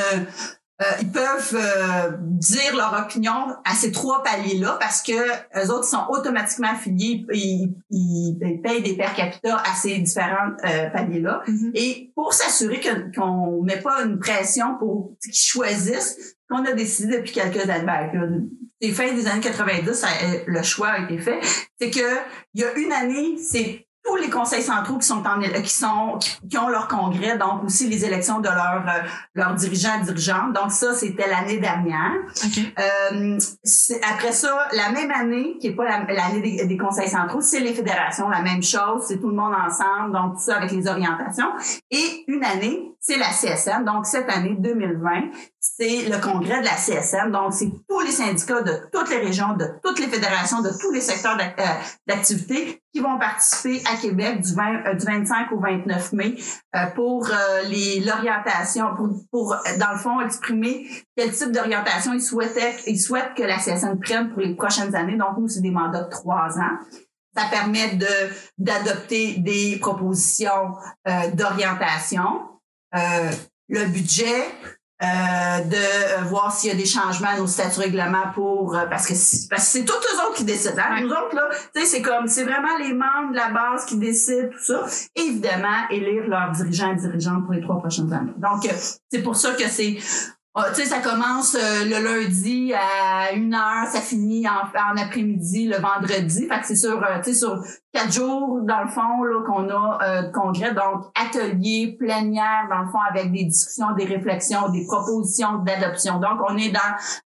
[0.82, 5.84] Euh, ils peuvent euh, dire leur opinion à ces trois paliers-là parce que eux autres
[5.84, 11.42] sont automatiquement affiliés, ils, ils, payent des per capita à ces différents euh, paliers-là.
[11.46, 11.70] Mm-hmm.
[11.74, 12.80] Et pour s'assurer
[13.14, 18.48] qu'on met pas une pression pour qu'ils choisissent, qu'on a décidé depuis quelques années, ben,
[18.80, 21.40] c'est fin des années 90, ça, euh, le choix a été fait,
[21.80, 22.18] c'est que
[22.54, 26.18] il y a une année, c'est tous les conseils centraux qui sont en, qui sont
[26.50, 29.02] qui ont leur congrès, donc aussi les élections de leurs euh,
[29.34, 30.52] leurs dirigeants et dirigeantes.
[30.54, 32.12] Donc ça, c'était l'année dernière.
[32.80, 33.38] Euh,
[34.12, 37.74] après ça, la même année, qui est pas l'année des, des, conseils centraux, c'est les
[37.74, 41.52] fédérations, la même chose, c'est tout le monde ensemble, donc tout ça avec les orientations.
[41.90, 43.84] Et une année, c'est la CSN.
[43.84, 45.30] Donc cette année 2020,
[45.64, 47.30] c'est le congrès de la CSM.
[47.30, 50.90] Donc, c'est tous les syndicats de toutes les régions, de toutes les fédérations, de tous
[50.90, 51.64] les secteurs euh,
[52.08, 56.34] d'activité qui vont participer à Québec du, 20, euh, 25 au 29 mai
[56.74, 58.86] euh, pour l'orientation,
[59.30, 60.84] pour, dans le fond, exprimer
[61.16, 65.16] quel type d'orientation ils souhaitaient, ils souhaitent que la CSM prenne pour les prochaines années.
[65.16, 66.76] Donc, nous, c'est des mandats de trois ans.
[67.36, 68.06] Ça permet de
[68.58, 70.74] d'adopter des propositions
[71.34, 72.48] d'orientation.
[72.92, 74.44] le budget,
[75.02, 79.06] de euh, voir s'il y a des changements à nos statuts règlements pour euh, parce
[79.06, 79.14] que
[79.50, 80.74] parce que c'est tous eux autres qui décident.
[80.78, 81.00] Hein?
[81.02, 83.96] Nous autres là, tu sais, c'est comme c'est vraiment les membres de la base qui
[83.96, 84.86] décident tout ça.
[85.16, 88.32] Et évidemment, élire leurs dirigeants et dirigeantes pour les trois prochaines années.
[88.36, 88.68] Donc
[89.10, 89.98] c'est pour ça que c'est
[90.54, 94.96] ah, tu sais, ça commence euh, le lundi à une heure, ça finit en, en
[94.98, 96.46] après-midi le vendredi.
[96.46, 99.70] Fait que c'est sur, euh, tu sais, sur quatre jours, dans le fond, là, qu'on
[99.70, 100.74] a euh, de congrès.
[100.74, 106.18] Donc, atelier, plénière, dans le fond, avec des discussions, des réflexions, des propositions d'adoption.
[106.18, 106.80] Donc, on est dans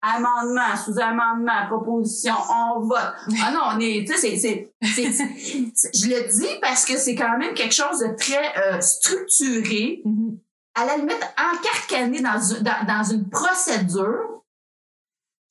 [0.03, 3.15] amendement, sous-amendement, proposition, on vote.
[3.41, 7.55] Ah non, on est, tu sais, c'est, je le dis parce que c'est quand même
[7.55, 10.03] quelque chose de très structuré.
[10.05, 10.42] Mm-hmm
[10.75, 14.43] à la limite, encarcané dans, dans, dans une procédure.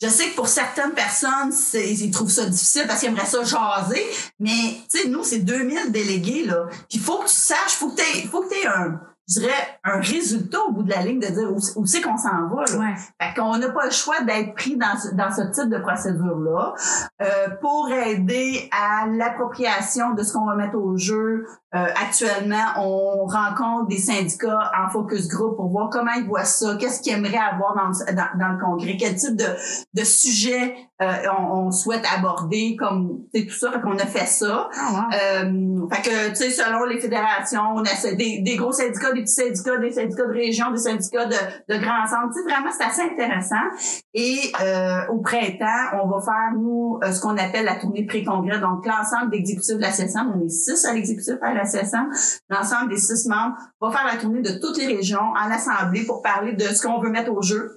[0.01, 4.03] Je sais que pour certaines personnes, ils trouvent ça difficile parce qu'ils aimeraient ça jaser,
[4.39, 6.67] mais tu sais, nous, c'est 2000 délégués, là.
[6.89, 9.99] Il faut que tu saches, faut que tu faut que tu un, je dirais, un
[9.99, 12.63] résultat au bout de la ligne de dire où, c'est qu'on s'en va.
[12.69, 12.79] Là.
[12.79, 12.95] Ouais.
[13.21, 16.73] Fait qu'on n'a pas le choix d'être pris dans ce, dans ce type de procédure-là
[17.21, 21.45] euh, pour aider à l'appropriation de ce qu'on va mettre au jeu.
[21.73, 26.75] Euh, actuellement, on rencontre des syndicats en focus group pour voir comment ils voient ça,
[26.77, 29.45] qu'est-ce qu'ils aimeraient avoir dans, dans, dans, le congrès, quel type de,
[29.93, 33.71] de sujet euh, on, on, souhaite aborder, comme tout ça.
[33.71, 34.69] Fait qu'on a fait ça.
[34.77, 39.10] Ah, euh, fait que, tu sais, selon les fédérations, on a des, des gros syndicats,
[39.13, 41.35] des petits syndicats, des syndicats de région, des syndicats de,
[41.73, 42.35] de grands centres.
[42.45, 43.55] Vraiment, c'est assez intéressant.
[44.13, 48.59] Et euh, au printemps, on va faire, nous, euh, ce qu'on appelle la tournée pré-congrès.
[48.59, 52.09] Donc, l'ensemble d'exécutifs de la CSM, on est six à l'exécutif à la CSM,
[52.49, 56.21] l'ensemble des six membres va faire la tournée de toutes les régions en assemblée pour
[56.21, 57.75] parler de ce qu'on veut mettre au jeu.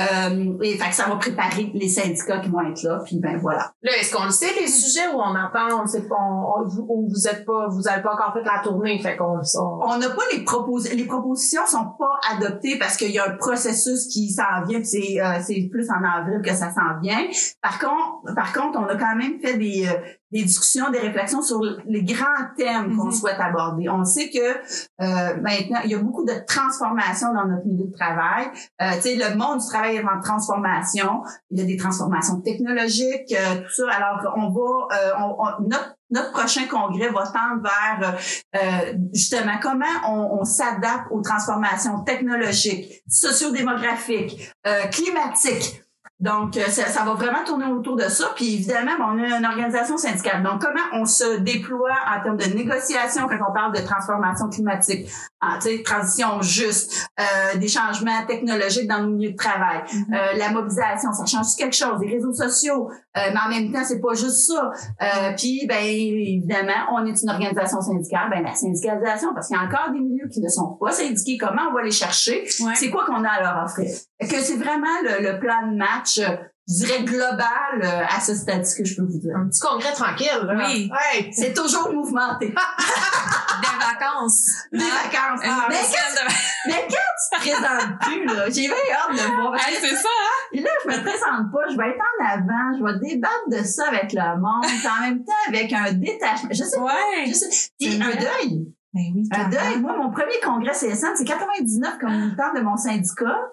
[0.00, 3.38] Euh, et fait que ça va préparer les syndicats qui vont être là, puis ben
[3.38, 3.72] voilà.
[3.82, 7.44] Là, est-ce qu'on le sait les sujets où on sait pas, on, où vous êtes
[7.44, 10.96] pas, vous avez pas encore fait la tournée, fait qu'on on n'a pas les propositions,
[10.96, 15.20] les propositions sont pas adoptées parce qu'il y a un processus qui s'en vient, c'est
[15.20, 17.28] euh, c'est plus en avril que ça s'en vient.
[17.62, 19.94] Par contre, par contre, on a quand même fait des euh,
[20.34, 22.26] des discussions, des réflexions sur les grands
[22.58, 23.12] thèmes qu'on mhm.
[23.12, 23.88] souhaite aborder.
[23.88, 27.96] On sait que euh, maintenant, il y a beaucoup de transformations dans notre milieu de
[27.96, 28.46] travail.
[28.82, 31.22] Euh, tu sais, le monde du travail est en transformation.
[31.50, 33.84] Il y a des transformations technologiques, euh, tout ça.
[33.92, 38.16] Alors, on va, euh, on, notre notre prochain congrès va tendre vers
[38.56, 45.83] euh, justement comment on, on s'adapte aux transformations technologiques, sociodémographiques, euh, climatiques.
[46.20, 48.32] Donc, euh, ça, ça, va vraiment tourner autour de ça.
[48.36, 50.42] Puis évidemment, on a une organisation syndicale.
[50.44, 55.10] Donc, comment on se déploie en termes de négociation quand on parle de transformation climatique,
[55.40, 60.14] ah, transition juste, euh, des changements technologiques dans nos milieux de travail, mm-hmm.
[60.14, 63.84] euh, la mobilisation, ça change quelque chose, les réseaux sociaux, euh, mais en même temps,
[63.84, 64.70] c'est pas juste ça.
[65.02, 69.60] Euh, puis, ben évidemment, on est une organisation syndicale, ben la syndicalisation, parce qu'il y
[69.60, 72.44] a encore des milieux qui ne sont pas syndiqués, comment on va les chercher?
[72.74, 73.90] C'est quoi qu'on a à leur offrir?
[74.20, 76.20] Que c'est vraiment le, le plan de match
[76.66, 79.36] je dirais global euh, à ce stade que je peux vous dire.
[79.36, 80.40] Un petit congrès tranquille.
[80.44, 80.54] Là.
[80.66, 80.90] Oui.
[80.90, 82.46] Ouais, c'est toujours mouvementé.
[82.48, 84.50] Des vacances.
[84.72, 85.40] Des vacances.
[85.44, 86.24] Ah, mais, quand,
[86.66, 89.54] mais, quand tu te présentes plus, là, j'ai bien hâte de voir.
[89.56, 90.48] Hey, c'est ça, hein?
[90.52, 93.62] Et là, je me présente pas, je vais être en avant, je vais débattre de
[93.62, 96.48] ça avec le monde, en même temps avec un détachement.
[96.50, 96.86] Je sais ouais.
[96.86, 97.24] pas.
[97.26, 97.70] Je sais.
[97.78, 98.74] Puis un deuil.
[98.94, 99.80] Ben oui, un deuil.
[99.80, 103.50] Moi, mon premier congrès CSN, c'est 99 comme temps de mon syndicat.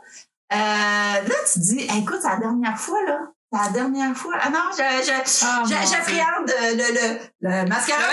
[0.51, 3.19] Euh, là, tu dis, écoute, c'est la dernière fois, là.
[3.53, 4.35] C'est la dernière fois.
[4.41, 5.11] Ah non, je, je,
[5.45, 8.01] oh, j'appréhende le, le, le mascara.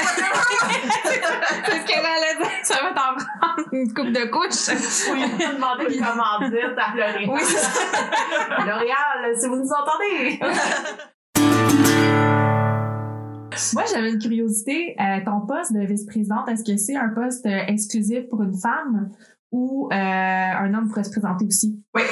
[1.64, 2.51] c'est ce qu'elle allait dire.
[2.62, 4.68] Ça va t'en prendre une coupe de couches.
[5.12, 7.28] Oui, demander comment dire ta L'Oréal.
[7.28, 7.41] Oui.
[8.66, 10.39] L'Oréal, si vous nous entendez.
[13.74, 14.95] Moi, j'avais une curiosité.
[15.01, 19.11] Euh, ton poste de vice-présidente, est-ce que c'est un poste exclusif pour une femme?
[19.51, 21.83] Ou euh, un homme pourrait se présenter aussi?
[21.95, 22.03] Oui.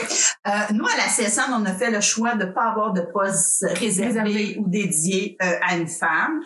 [0.47, 3.03] Euh, nous, à la CSN, on a fait le choix de ne pas avoir de
[3.03, 6.41] poste réservé, ou dédié euh, à une femme.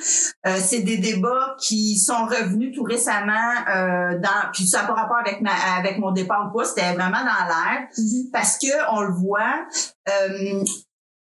[0.46, 3.32] Euh, c'est des débats qui sont revenus tout récemment
[3.68, 6.92] euh, dans puis ça n'a pas rapport avec ma avec mon départ ou pas, c'était
[6.94, 8.30] vraiment dans l'air mm-hmm.
[8.32, 9.66] parce que on le voit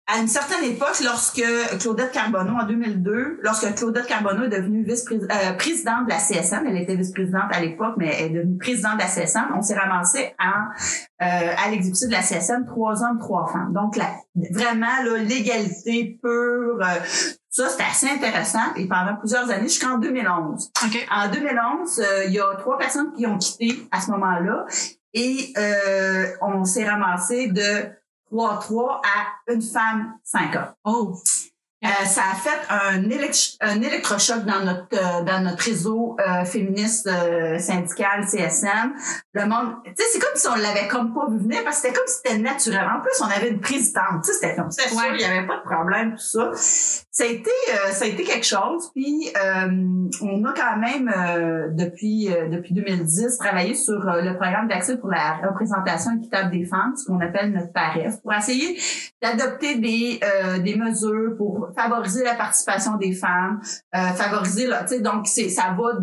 [0.06, 1.42] à une certaine époque, lorsque
[1.78, 6.96] Claudette Carbonneau, en 2002, lorsque Claudette Carbonneau est devenue vice-présidente de la CSN, elle était
[6.96, 10.68] vice-présidente à l'époque, mais elle est devenue présidente de la CSN, on s'est ramassé en,
[11.20, 13.72] à l'exécutif de la CSN, trois hommes, trois femmes.
[13.72, 14.10] Donc, la,
[14.50, 14.86] vraiment,
[15.28, 16.80] l'égalité pure,
[17.50, 20.70] ça, c'était assez intéressant et pendant plusieurs années jusqu'en 2011.
[21.10, 24.66] En 2011, euh, il y a trois personnes qui ont quitté à ce moment-là
[25.14, 27.90] et euh, on s'est ramassé de
[28.32, 30.68] 3-3 à une femme 5 ans.
[30.84, 31.14] Oh!
[31.82, 33.02] Euh, ça a fait un,
[33.60, 37.08] un électrochoc dans notre euh, dans notre réseau euh, féministe
[37.58, 38.92] syndical CSN.
[39.32, 41.82] Le monde, tu sais, c'est comme si on l'avait comme pas vu venir parce que
[41.86, 42.84] c'était comme si c'était naturel.
[42.84, 44.82] En plus, on avait une présidente, tu sais, c'était comme ça,
[45.14, 46.50] il y avait pas de problème tout ça.
[47.20, 47.50] Ça a été
[47.90, 48.90] ça a été quelque chose.
[48.94, 49.28] Puis
[50.22, 51.12] on a quand même
[51.76, 57.04] depuis depuis 2010 travaillé sur le programme d'accès pour la représentation équitable des femmes, ce
[57.04, 58.78] qu'on appelle notre PAREF, pour essayer
[59.22, 60.20] d'adopter des
[60.62, 63.60] des mesures pour favoriser la participation des femmes,
[63.94, 65.98] euh, favoriser, tu sais, donc c'est ça va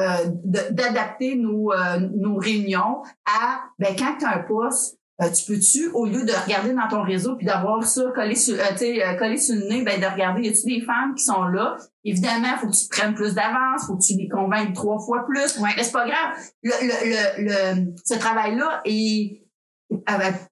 [0.00, 5.30] euh, de d'adapter nos euh, nos réunions à ben quand tu as un poste euh,
[5.30, 9.16] tu peux-tu, au lieu de regarder dans ton réseau puis d'avoir ça collé sur, euh,
[9.18, 11.76] collé sur le nez, ben de regarder, y a-tu des femmes qui sont là?
[12.04, 15.58] Évidemment, faut que tu prennes plus d'avance, faut que tu les convainques trois fois plus.
[15.58, 15.70] Ouais.
[15.76, 16.36] Mais c'est pas grave.
[16.62, 19.42] Le, le, le, ce travail-là est,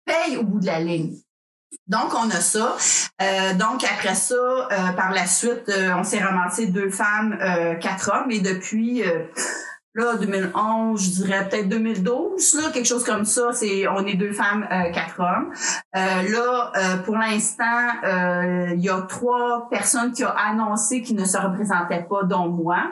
[0.06, 1.16] paye au bout de la ligne.
[1.86, 2.76] Donc, on a ça.
[3.22, 7.36] Euh, donc, après ça, euh, par la suite, euh, on s'est ramassé deux femmes,
[7.80, 8.30] quatre hommes.
[8.30, 9.02] Et depuis
[9.96, 13.50] Là, 2011, je dirais peut-être 2012, là, quelque chose comme ça.
[13.52, 15.52] C'est, on est deux femmes, euh, quatre hommes.
[15.96, 17.64] Euh, là, euh, pour l'instant,
[18.72, 22.84] il y a trois personnes qui ont annoncé qu'ils ne se représentaient pas, dont moi.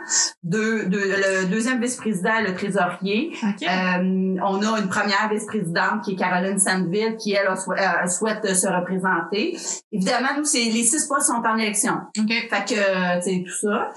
[0.42, 3.32] Deux, le deuxième vice-président, le trésorier.
[3.62, 7.46] on a une première vice-présidente qui est Caroline Sandville, qui elle
[8.10, 9.56] souhaite se représenter.
[9.92, 11.94] Évidemment, nous, c'est les six postes sont en élection.
[12.18, 12.48] Okay.
[12.50, 13.92] Fait que, c'est tout ça.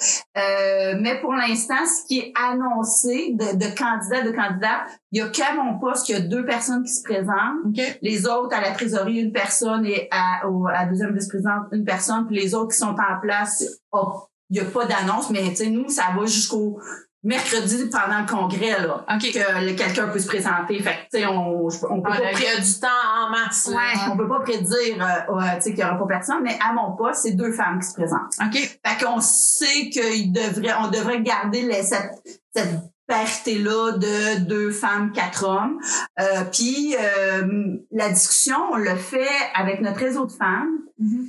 [0.99, 2.90] mais pour l'instant, ce qui est annoncé
[3.33, 4.85] de, de candidats, de candidats.
[5.11, 7.77] Il y a qu'à mon poste qu'il y a deux personnes qui se présentent.
[8.01, 12.27] Les autres, à la trésorerie, une personne et à, à la deuxième vice-présidente, une personne.
[12.27, 15.55] Puis les autres qui sont en place, oh, il n'y a pas d'annonce, mais tu
[15.55, 16.79] sais, nous, ça va jusqu'au
[17.23, 22.01] mercredi pendant le congrès là que quelqu'un peut se présenter fait tu sais on, on
[22.01, 24.11] peut pas il a du temps en masse ouais.
[24.11, 26.95] on peut pas prédire euh, tu sais qu'il y aura pas personne mais à mon
[26.95, 31.21] poste c'est deux femmes qui se présentent OK fait qu'on sait qu'il devrait on devrait
[31.21, 35.79] garder les, cette cette parité-là de deux femmes, quatre hommes.
[36.19, 40.79] Euh, puis euh, la discussion, on le fait avec notre réseau de femmes.
[41.01, 41.27] Mm-hmm.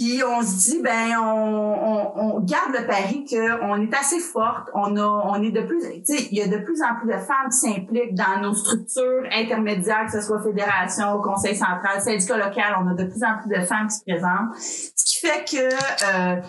[0.00, 4.96] Puis on se dit ben on, on, garde le pari qu'on est assez forte, on
[4.96, 7.18] a on est de plus tu sais il y a de plus en plus de
[7.18, 12.76] femmes qui s'impliquent dans nos structures intermédiaires que ce soit fédération, conseil central, syndicat local,
[12.82, 15.68] on a de plus en plus de femmes qui se présentent, ce qui fait que
[15.68, 16.40] euh,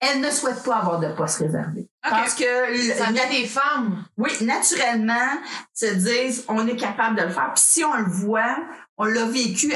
[0.00, 1.89] elles ne souhaitent pas avoir de poste réservé.
[2.02, 2.44] Parce que
[2.94, 4.04] ça vient des femmes.
[4.16, 5.38] Oui, naturellement,
[5.74, 7.52] se disent on est capable de le faire.
[7.54, 8.56] Puis si on le voit,
[8.96, 9.72] on l'a vécu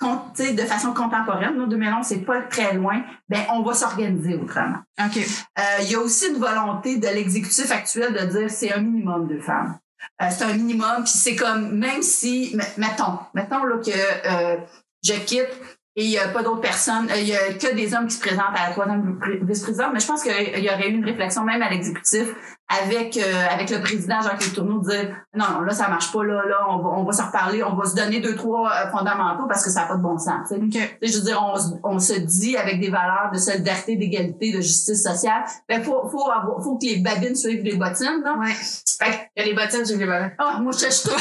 [0.00, 4.78] de façon contemporaine, nous 2011, c'est pas très loin, ben on va s'organiser autrement.
[4.98, 5.18] OK.
[5.18, 9.28] Euh, il y a aussi une volonté de l'exécutif actuel de dire c'est un minimum
[9.28, 9.78] de femmes.
[10.22, 14.56] Euh, c'est un minimum, puis c'est comme même si mettons, mettons là que euh,
[15.02, 15.50] je quitte
[16.00, 17.08] et il n'y a pas d'autres personnes.
[17.14, 19.90] Il y a que des hommes qui se présentent à la troisième vice-présidente.
[19.92, 22.28] Mais je pense qu'il y aurait eu une réflexion même à l'exécutif
[22.70, 26.42] avec euh, avec le président Jacques Tourneau dire non non là ça marche pas là
[26.48, 29.48] là on va on va se reparler on va se donner deux trois euh, fondamentaux
[29.48, 31.56] parce que ça n'a pas de bon sens tu sais je veux dire on,
[31.94, 36.30] on se dit avec des valeurs de solidarité d'égalité de justice sociale ben faut faut
[36.30, 39.98] avoir, faut que les babines suivent les bottines là ouais fait a les bottines suivent
[39.98, 41.16] les babines oh, moi je suis tout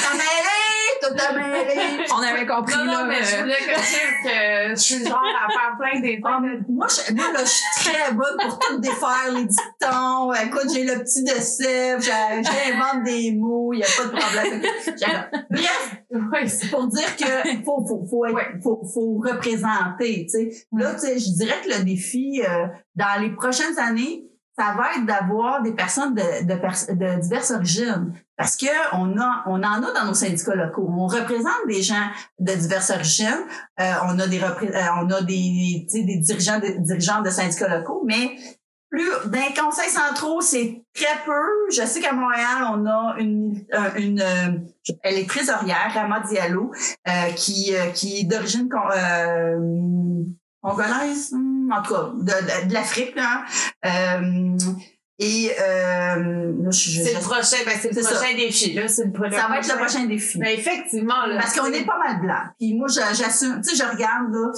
[1.35, 5.51] mêlée on avait compris non, là mais je voulais que, que je suis genre à
[5.51, 9.45] faire plein des moi je, moi là je suis très bonne pour tout défaire les
[9.45, 10.33] dictons.
[10.33, 11.25] Écoute j'ai le petit
[12.01, 14.61] j'invente des mots, il n'y a pas de problème.
[16.11, 18.25] Bref, pour dire que faut, faut, faut,
[18.63, 20.65] faut, faut représenter, tu sais.
[20.75, 24.25] Là, tu sais, je dirais que le défi, euh, dans les prochaines années,
[24.59, 28.13] ça va être d'avoir des personnes de, de, de, diverses origines.
[28.35, 30.87] Parce que on a, on en a dans nos syndicats locaux.
[30.89, 32.07] On représente des gens
[32.39, 33.45] de diverses origines.
[33.79, 38.35] Euh, on a des, euh, on a des, des dirigeants, dirigeants de syndicats locaux, mais
[38.89, 41.71] plus d'un conseil centraux, c'est très peu.
[41.71, 46.71] Je sais qu'à Montréal, on a une, euh, une, euh, elle est trésorière, Rama Diallo,
[47.07, 48.67] euh, qui, qui est d'origine
[50.61, 53.15] congolaise, hmm, en tout cas, de, de, l'Afrique.
[55.21, 59.57] Et euh, c'est le prochain, ben c'est le prochain défi là, c'est le, Ça va
[59.57, 60.37] être le prochain défi.
[60.37, 61.41] Ben effectivement là.
[61.41, 62.41] Parce qu'on est pas mal blanc.
[62.57, 64.51] Puis moi j'assume, tu sais je regarde là,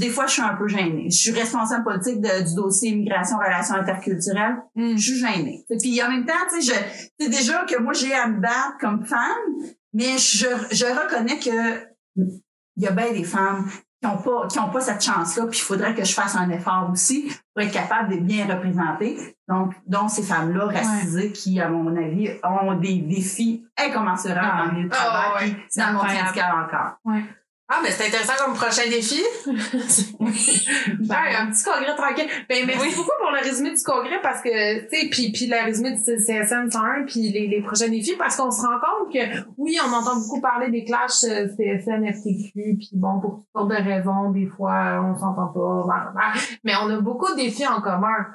[0.00, 1.06] des fois je suis un peu gênée.
[1.10, 4.56] Je suis responsable politique du dossier immigration relations interculturelles.
[4.74, 4.96] Mm.
[4.96, 5.64] Je suis gênée.
[5.80, 6.80] Puis en même temps, tu sais je
[7.20, 11.84] c'est déjà que moi j'ai à me battre comme femme, mais je je reconnais que
[12.76, 13.70] il y a bien des femmes
[14.06, 16.88] n'ont pas, qui ont pas cette chance-là, puis il faudrait que je fasse un effort
[16.92, 19.36] aussi pour être capable de bien représenter.
[19.48, 24.72] Donc, donc ces femmes-là racisées qui, à mon avis, ont des défis incommensurables dans le
[24.72, 26.96] milieu de ah, travail, puis dans le monde syndical encore.
[27.04, 27.24] Ouais.
[27.66, 29.22] Ah, mais c'est intéressant comme prochain défi.
[29.46, 32.28] ben, un petit congrès tranquille.
[32.46, 35.64] Ben, merci beaucoup pour le résumé du congrès parce que, tu sais, puis, puis le
[35.64, 39.48] résumé du CSN 101 puis les, les prochains défis parce qu'on se rend compte que,
[39.56, 43.70] oui, on entend beaucoup parler des clashs euh, CSN, FTQ, puis bon, pour toutes sortes
[43.70, 46.12] de raisons, des fois, on s'entend pas,
[46.64, 48.26] mais on a beaucoup de défis en commun.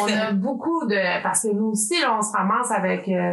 [0.00, 3.32] On a beaucoup de parce que nous aussi là, on se ramasse avec euh,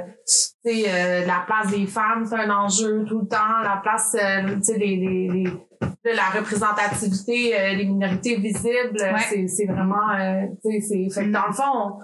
[0.65, 4.63] euh, la place des femmes, c'est un enjeu tout le temps, la place euh, tu
[4.63, 8.99] sais les, les, les, la représentativité des minorités visibles,
[9.29, 10.15] c'est c'est vraiment
[10.63, 11.99] tu sais c'est que dans le fond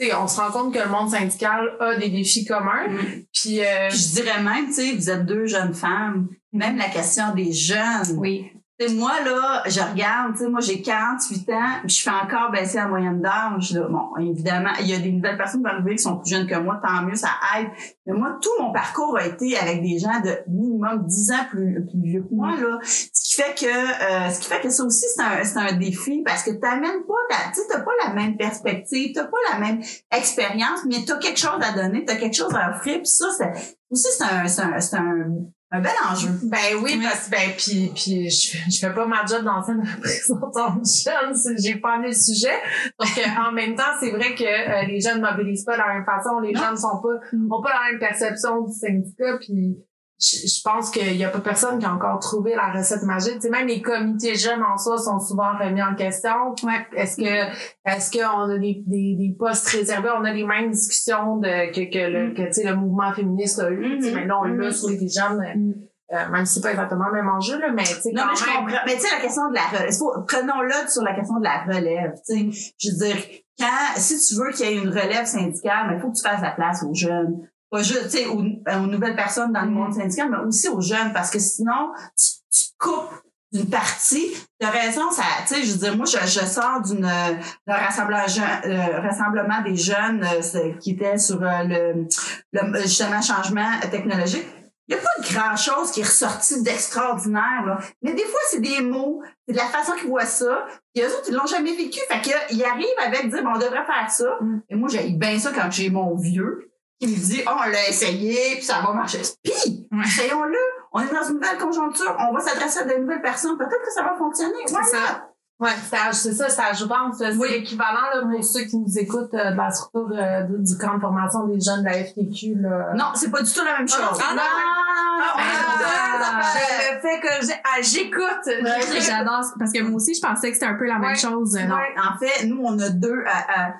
[0.00, 2.88] on, on se rend compte que le monde syndical a des défis communs.
[2.88, 2.96] Mm.
[3.32, 7.52] Puis, je dirais même, tu sais, vous êtes deux jeunes femmes, même la question des
[7.52, 8.16] jeunes.
[8.16, 8.52] Oui
[8.94, 11.54] moi, là, je regarde, tu sais, moi, j'ai 48 ans,
[11.84, 13.86] puis je fais encore baisser la moyenne d'âge, là.
[13.88, 16.46] Bon, évidemment, il y a des nouvelles personnes qui vont arriver qui sont plus jeunes
[16.46, 17.68] que moi, tant mieux, ça aide.
[18.06, 21.84] Mais moi, tout mon parcours a été avec des gens de minimum 10 ans plus,
[21.86, 22.78] plus vieux que moi, là.
[22.82, 25.76] Ce qui fait que, euh, ce qui fait que ça aussi, c'est un, c'est un
[25.76, 29.58] défi parce que t'amènes pas, tu sais, t'as pas la même perspective, t'as pas la
[29.58, 29.80] même
[30.10, 33.78] expérience, mais t'as quelque chose à donner, t'as quelque chose à offrir, puis ça, c'est,
[33.90, 35.26] aussi, c'est un, c'est un, c'est un
[35.72, 36.28] un bel enjeu.
[36.44, 40.82] Ben oui, parce que ben puis puis je, je fais pas ma job d'ancienne représentante
[41.04, 42.60] jeune, j'ai pas le sujet.
[43.00, 43.08] Donc
[43.38, 46.40] en même temps, c'est vrai que euh, les jeunes mobilisent pas de la même façon,
[46.40, 47.50] les jeunes sont pas mm.
[47.50, 49.78] ont pas la même perception du syndicat puis
[50.22, 53.34] je, pense qu'il y a pas personne qui a encore trouvé la recette magique.
[53.34, 56.54] Tu sais, même les comités jeunes en soi sont souvent remis en question.
[56.62, 56.86] Ouais.
[56.94, 57.52] Est-ce que
[57.84, 60.10] est-ce qu'on a des, des, des, postes réservés?
[60.16, 62.34] On a les mêmes discussions de que, que le mm.
[62.34, 63.98] que, tu sais, le mouvement féministe a eu.
[63.98, 64.14] Mm-hmm.
[64.14, 64.72] Mais là, on l'a mm-hmm.
[64.72, 65.42] sur les jeunes.
[65.56, 65.74] Mm.
[66.12, 68.36] Euh, même si c'est pas exactement le même enjeu, là, mais tu sais, Non, mais
[68.36, 68.84] je comprends.
[68.86, 72.12] Mais tu sais, la question de la relève, prenons-le sur la question de la relève,
[72.28, 72.72] tu sais.
[72.78, 73.24] Je veux dire,
[73.58, 76.42] quand, si tu veux qu'il y ait une relève syndicale, il faut que tu fasses
[76.42, 80.02] la place aux jeunes pas juste, tu sais, aux, nouvelles personnes dans le monde mm-hmm.
[80.02, 83.10] syndical, mais aussi aux jeunes, parce que sinon, tu, tu coupes
[83.52, 84.32] d'une partie.
[84.60, 88.24] De raison, ça, tu sais, je veux dire, moi, je, je sors d'une d'un rassemblement,
[88.66, 92.06] euh, rassemblement des jeunes euh, qui était sur euh, le,
[92.52, 94.46] le justement changement technologique.
[94.88, 97.78] Il n'y a pas de grand chose qui est ressorti d'extraordinaire, là.
[98.02, 100.66] Mais des fois, c'est des mots, c'est de la façon qu'ils voient ça.
[100.94, 102.00] Puis eux autres, ils l'ont jamais vécu.
[102.10, 104.36] Fait qu'ils arrivent avec dire, bon, on devrait faire ça.
[104.40, 104.62] Mm.
[104.68, 106.71] Et moi, j'ai bien ça quand j'ai mon vieux
[107.02, 109.22] qui me dit, oh, on l'a essayé, puis ça va marcher.
[109.42, 110.58] Puis, essayons-le.
[110.92, 112.16] On est dans une nouvelle conjoncture.
[112.18, 113.58] On va s'adresser à de nouvelles personnes.
[113.58, 114.54] Peut-être que ça va fonctionner.
[114.66, 115.28] C'est ça.
[115.58, 115.70] Ouais,
[116.12, 117.48] c'est ça, ça, je pense, c'est oui.
[117.54, 121.00] équivalent là, pour ceux qui nous écoutent euh, de la structure euh, du camp de
[121.00, 122.56] formation des jeunes de la FTQ.
[122.56, 122.92] Là.
[122.96, 124.18] Non, c'est pas du tout la même chose.
[124.20, 129.02] Ah, non, ah, ah, je le fais que j'écoute.
[129.06, 131.54] J'adore parce que moi aussi, je pensais que c'était un peu la même chose.
[131.54, 133.20] Non, en fait, nous, on a deux.
[133.20, 133.70] Euh,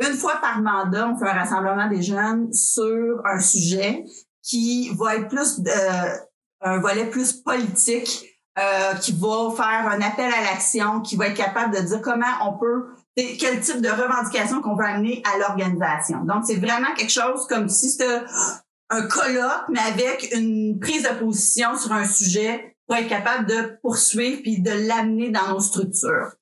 [0.00, 4.04] une fois par mandat, on fait un rassemblement des jeunes sur un sujet
[4.42, 6.16] qui va être plus euh,
[6.62, 8.26] un volet plus politique,
[8.58, 12.26] euh, qui va faire un appel à l'action, qui va être capable de dire comment
[12.44, 12.86] on peut
[13.38, 16.24] quel type de revendication qu'on veut amener à l'organisation.
[16.24, 18.22] Donc, c'est vraiment quelque chose comme si c'était
[18.88, 23.78] un colloque, mais avec une prise de position sur un sujet pour être capable de
[23.82, 26.32] poursuivre puis de l'amener dans nos structures.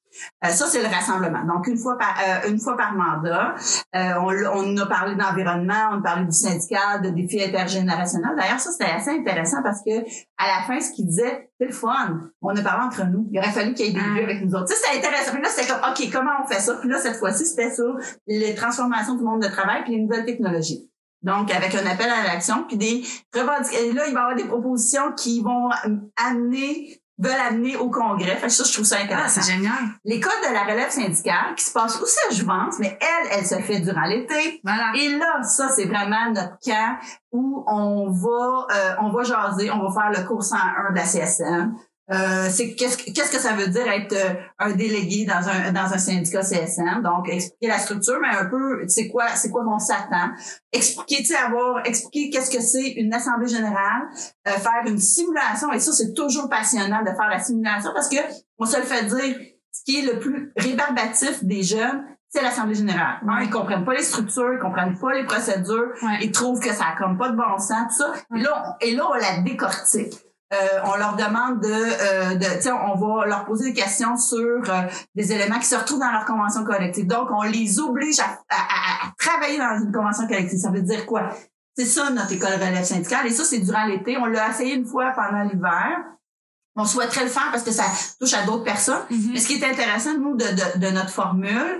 [0.44, 1.44] Euh, ça, c'est le rassemblement.
[1.44, 3.54] Donc, une fois par, euh, une fois par mandat,
[3.96, 8.36] euh, on, on a parlé d'environnement, on a parlé du syndicat, de défis intergénérationnels.
[8.36, 10.00] D'ailleurs, ça, c'était assez intéressant parce que
[10.38, 12.20] à la fin, ce qu'il disait, c'est le fun.
[12.40, 13.28] On a parlé entre nous.
[13.32, 14.68] Il aurait fallu qu'il y ait des vues avec nous autres.
[14.68, 15.32] Sais, c'était intéressant.
[15.32, 16.74] Puis là, c'était comme, OK, comment on fait ça?
[16.74, 17.96] Puis là, cette fois-ci, c'était sur
[18.26, 20.88] les transformations du monde de travail puis les nouvelles technologies.
[21.22, 23.02] Donc, avec un appel à l'action, puis des
[23.34, 23.92] revendications.
[23.94, 25.68] Là, il va y avoir des propositions qui vont
[26.16, 28.36] amener veulent amener au Congrès.
[28.36, 29.40] Fait que ça, je trouve ça ah, intéressant.
[29.42, 29.74] c'est génial.
[30.04, 33.56] L'école de la relève syndicale qui se passe aussi à Jouvence, mais elle, elle se
[33.56, 34.60] fait durant l'été.
[34.64, 34.92] Voilà.
[34.94, 36.98] Et là, ça, c'est vraiment notre camp
[37.32, 41.04] où on va, euh, on va jaser, on va faire le cours 101 de la
[41.04, 41.74] CSM.
[42.10, 45.72] Euh, c'est qu'est-ce que qu'est-ce que ça veut dire être euh, un délégué dans un
[45.72, 49.62] dans un syndicat CSN donc expliquer la structure mais un peu c'est quoi c'est quoi
[49.62, 50.30] qu'on s'attend?
[50.72, 54.08] Expliquer tu avoir expliquer qu'est-ce que c'est une assemblée générale
[54.46, 58.16] euh, faire une simulation et ça c'est toujours passionnant de faire la simulation parce que
[58.58, 59.36] on se le fait dire
[59.70, 63.20] ce qui est le plus rébarbatif des jeunes c'est l'Assemblée générale.
[63.26, 66.88] Hein, ils comprennent pas les structures, ils comprennent pas les procédures, ils trouvent que ça
[66.92, 68.12] a comme pas de bon sens, tout ça.
[68.36, 70.12] Et là, on, et là, on la décortique.
[70.54, 74.82] Euh, on leur demande de, euh, on va leur poser des questions sur euh,
[75.14, 77.06] des éléments qui se retrouvent dans leur convention collective.
[77.06, 80.58] Donc, on les oblige à, à, travailler dans une convention collective.
[80.58, 81.28] Ça veut dire quoi?
[81.76, 83.26] C'est ça notre école relève syndicale.
[83.26, 84.16] Et ça, c'est durant l'été.
[84.16, 85.98] On l'a essayé une fois pendant l'hiver.
[86.78, 87.84] On souhaiterait le faire parce que ça
[88.20, 89.02] touche à d'autres personnes.
[89.10, 89.30] Mm-hmm.
[89.32, 91.78] Mais ce qui est intéressant, nous, de, de, de notre formule,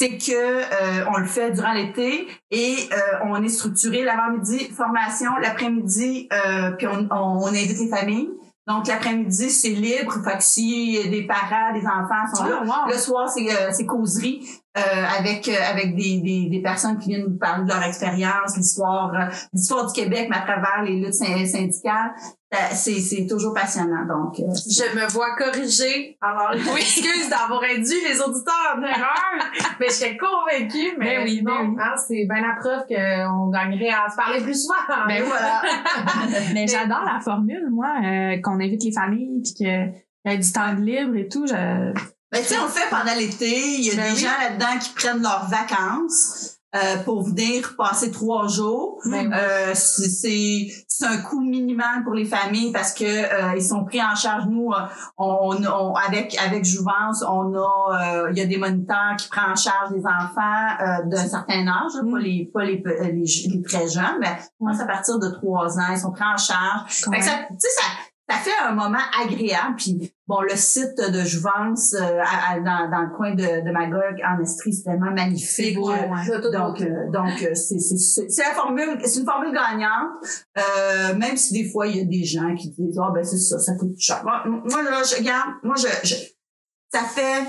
[0.00, 2.96] c'est que euh, on le fait durant l'été et euh,
[3.26, 8.30] on est structuré l'avant-midi formation, l'après-midi euh, puis on, on, invite les familles.
[8.66, 12.96] Donc l'après-midi c'est libre, fait que si des parents, des enfants sont là, ah, le
[12.96, 17.68] soir c'est c'est causerie avec avec des, des, des, personnes qui viennent nous parler de
[17.68, 19.12] leur expérience, l'histoire
[19.52, 22.12] l'histoire du Québec mais à travers les luttes syndicales.
[22.52, 24.04] Euh, c'est toujours passionnant.
[24.06, 26.18] Donc, euh, je me vois corriger.
[26.20, 30.96] Alors, je m'excuse d'avoir induit les auditeurs en erreur, mais j'étais convaincue.
[30.98, 34.40] Mais, ben oui, non, ben hein, c'est bien la preuve qu'on gagnerait à se parler
[34.40, 34.74] plus souvent.
[35.06, 35.62] Mais ben voilà.
[36.54, 39.94] mais j'adore la formule, moi, euh, qu'on invite les familles, puis qu'il
[40.24, 41.46] y a du temps libre et tout.
[41.46, 41.54] Je...
[41.54, 43.78] Ben, tu sais, on le fait pendant l'été.
[43.78, 46.59] Il y a des gens là-dedans qui prennent leurs vacances.
[46.76, 49.00] Euh, pour venir passer trois jours.
[49.04, 50.68] Ben euh, c'est
[51.02, 54.44] un coût minimal pour les familles parce que euh, ils sont pris en charge.
[54.46, 54.70] Nous,
[55.18, 59.56] on, on avec avec Jouvence, on a il y a des moniteurs qui prennent en
[59.56, 62.18] charge les enfants d'un certain âge, pas mm.
[62.18, 66.22] les pas les, les, très jeunes, mais à partir de trois ans, ils sont pris
[66.22, 66.88] en charge.
[66.88, 67.82] Fait que ça, ça
[68.30, 69.76] ça fait un moment agréable.
[69.76, 72.22] Puis bon, le site de Jouvence euh,
[72.64, 75.76] dans, dans, le coin de, de Magog en Estrie, c'est tellement magnifique.
[75.76, 81.18] donc, euh, donc euh, c'est c'est la formule, c'est une formule gagnante.
[81.18, 83.38] même si des fois il y a des gens qui disent ah oh, ben c'est
[83.38, 84.22] ça, ça coûte cher.
[84.22, 86.14] Moi, moi là, je regarde, moi je,
[86.92, 87.44] ça fait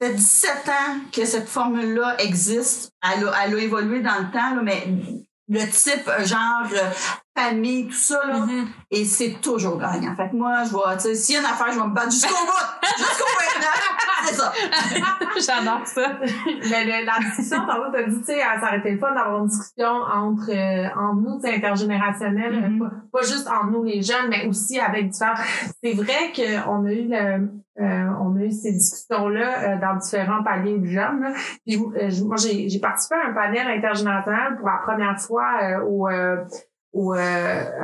[0.00, 2.90] ça fait 17 ans que cette formule-là existe.
[3.02, 4.86] Elle a, elle a évolué dans le temps, là, mais
[5.48, 6.90] le type genre euh,
[7.36, 8.66] famille, tout ça, là, mm-hmm.
[8.90, 10.14] et c'est toujours gagnant.
[10.16, 11.94] Fait que moi, je vois, tu sais, s'il y a une affaire, je vais me
[11.94, 12.86] battre jusqu'au bout!
[12.96, 14.52] jusqu'au bout, c'est ça!
[15.60, 16.18] J'adore ça!
[16.70, 19.48] Mais la discussion, tantôt, t'as dit, tu sais, ça aurait été le fun d'avoir une
[19.48, 22.78] discussion entre, euh, entre nous, intergénérationnelle, mm-hmm.
[22.78, 25.34] pas, pas, juste entre nous les jeunes, mais aussi avec différents...
[25.82, 30.42] C'est vrai qu'on a eu le euh, on a eu ces discussions-là euh, dans différents
[30.42, 31.26] paliers de jeunes.
[31.66, 36.08] Puis, euh, moi, j'ai participé à un panel intergénérationnel pour la première fois au,
[36.96, 37.14] au,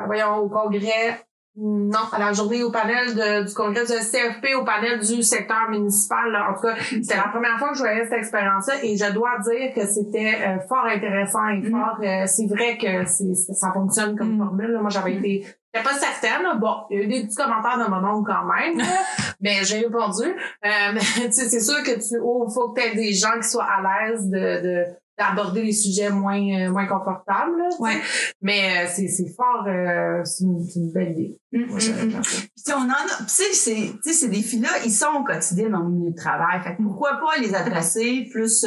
[0.07, 1.21] voyons, au congrès
[1.55, 5.69] non, à la journée au panel de, du congrès du CFP, au panel du secteur
[5.69, 6.35] municipal.
[6.35, 9.39] En tout cas, c'était la première fois que je voyais cette expérience-là et je dois
[9.41, 11.71] dire que c'était fort intéressant et mm.
[11.71, 11.99] fort.
[12.27, 14.39] c'est vrai que ça fonctionne comme mm.
[14.39, 14.79] formule.
[14.81, 15.45] Moi, j'avais été
[15.75, 16.59] J'étais pas certaine.
[16.61, 18.87] Bon, il y a eu des petits commentaires de mon oncle quand même,
[19.41, 20.37] mais j'ai répondu.
[20.65, 20.99] Euh,
[21.31, 24.29] c'est sûr que tu oh, faut que tu aies des gens qui soient à l'aise
[24.29, 24.85] de,
[25.19, 27.63] d'aborder les sujets moins euh, moins confortables.
[27.79, 28.01] ouais.
[28.41, 31.39] Mais euh, c'est c'est fort euh, c'est une, belle idée.
[31.53, 32.23] Mm, mm, mm.
[32.23, 35.91] Puis on en a tu sais c'est ces défis-là, ils sont au quotidien dans le
[35.91, 36.61] milieu de travail.
[36.63, 38.65] Fait que pourquoi pas les adresser plus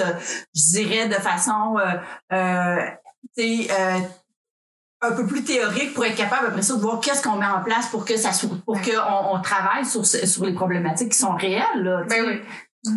[0.56, 1.78] je dirais de façon
[2.32, 2.78] euh,
[3.38, 3.74] tu sais
[5.02, 7.62] un peu plus théorique pour être capable après ça de voir qu'est-ce qu'on met en
[7.62, 8.92] place pour que ça soit pour que
[9.32, 12.04] on, travaille sur sur les problématiques qui sont réelles là.
[12.10, 12.42] Ben oui.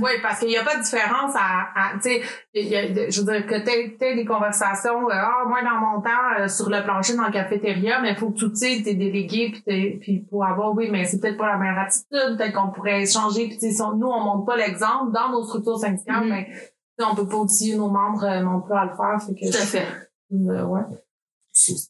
[0.00, 2.22] Oui, parce qu'il n'y a pas de différence à, tu sais,
[2.54, 6.68] je veux dire que tu des conversations, euh, ah, moi dans mon temps, euh, sur
[6.70, 9.98] le plancher dans la cafétéria, mais il faut que tout, tu sais, t'es délégué, puis,
[9.98, 13.48] puis pour avoir, oui, mais c'est peut-être pas la meilleure attitude, peut-être qu'on pourrait échanger,
[13.48, 13.58] puis
[13.96, 16.28] nous, on montre pas l'exemple dans nos structures syndicales, mm-hmm.
[16.28, 19.20] mais on peut pas aussi nos membres euh, non plus à le faire.
[19.24, 19.86] Fait que, tout à fait.
[20.30, 20.82] ouais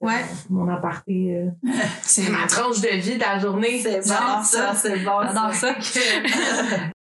[0.00, 0.24] ouais.
[0.50, 1.36] mon aparté.
[1.36, 1.50] Euh,
[2.02, 3.80] c'est ma tranche de vie de la journée.
[3.80, 5.22] C'est bon, ça, c'est bon.
[5.22, 5.74] J'adore ça.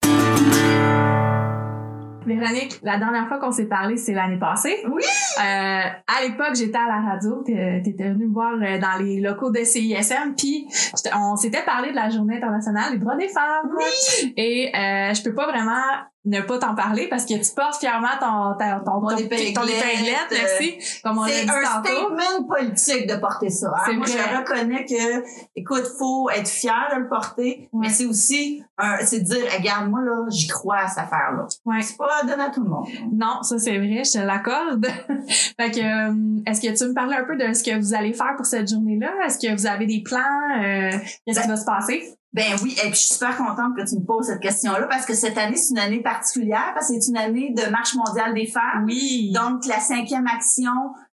[2.27, 4.77] Véronique, la dernière fois qu'on s'est parlé, c'est l'année passée.
[4.87, 5.03] Oui!
[5.39, 7.43] Euh, à l'époque, j'étais à la radio.
[7.45, 10.35] T'étais venue me voir euh, dans les locaux de CISM.
[10.37, 10.66] Puis,
[11.14, 13.70] on s'était parlé de la Journée internationale des droits des femmes.
[13.77, 14.35] Oui!
[14.37, 15.83] Et euh, je peux pas vraiment
[16.25, 20.79] ne pas t'en parler parce que tu portes fièrement ton, ton, ton, ton, épinglette, merci.
[21.03, 23.72] Comme on c'est un statement politique de porter ça.
[23.87, 23.93] Hein?
[23.95, 25.22] Moi, je reconnais que,
[25.55, 28.62] écoute, faut être fier de le porter, mais c'est aussi,
[29.03, 31.47] c'est de dire, regarde, moi, là, j'y crois à cette affaire-là.
[31.64, 31.83] Ouais.
[31.83, 32.87] C'est pas donné à tout le monde.
[33.12, 34.87] Non, ça, c'est vrai, je te l'accorde.
[35.29, 38.12] fait que, euh, est-ce que tu me parles un peu de ce que vous allez
[38.12, 39.12] faire pour cette journée-là?
[39.27, 40.18] Est-ce que vous avez des plans?
[40.59, 40.91] Euh,
[41.27, 42.16] qu'est-ce qui va se passer?
[42.35, 45.07] Ben oui, et puis je suis super contente que tu me poses cette question-là parce
[45.07, 48.35] que cette année, c'est une année particulière parce que c'est une année de Marche mondiale
[48.35, 48.85] des femmes.
[48.87, 49.30] Oui.
[49.32, 50.72] Donc, la cinquième action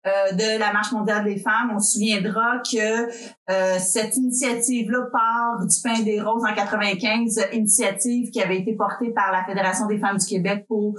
[0.06, 3.08] euh, de la Marche mondiale des femmes, on se souviendra que
[3.50, 9.10] euh, cette initiative-là part du pain des roses en 95, initiative qui avait été portée
[9.10, 10.94] par la Fédération des femmes du Québec pour,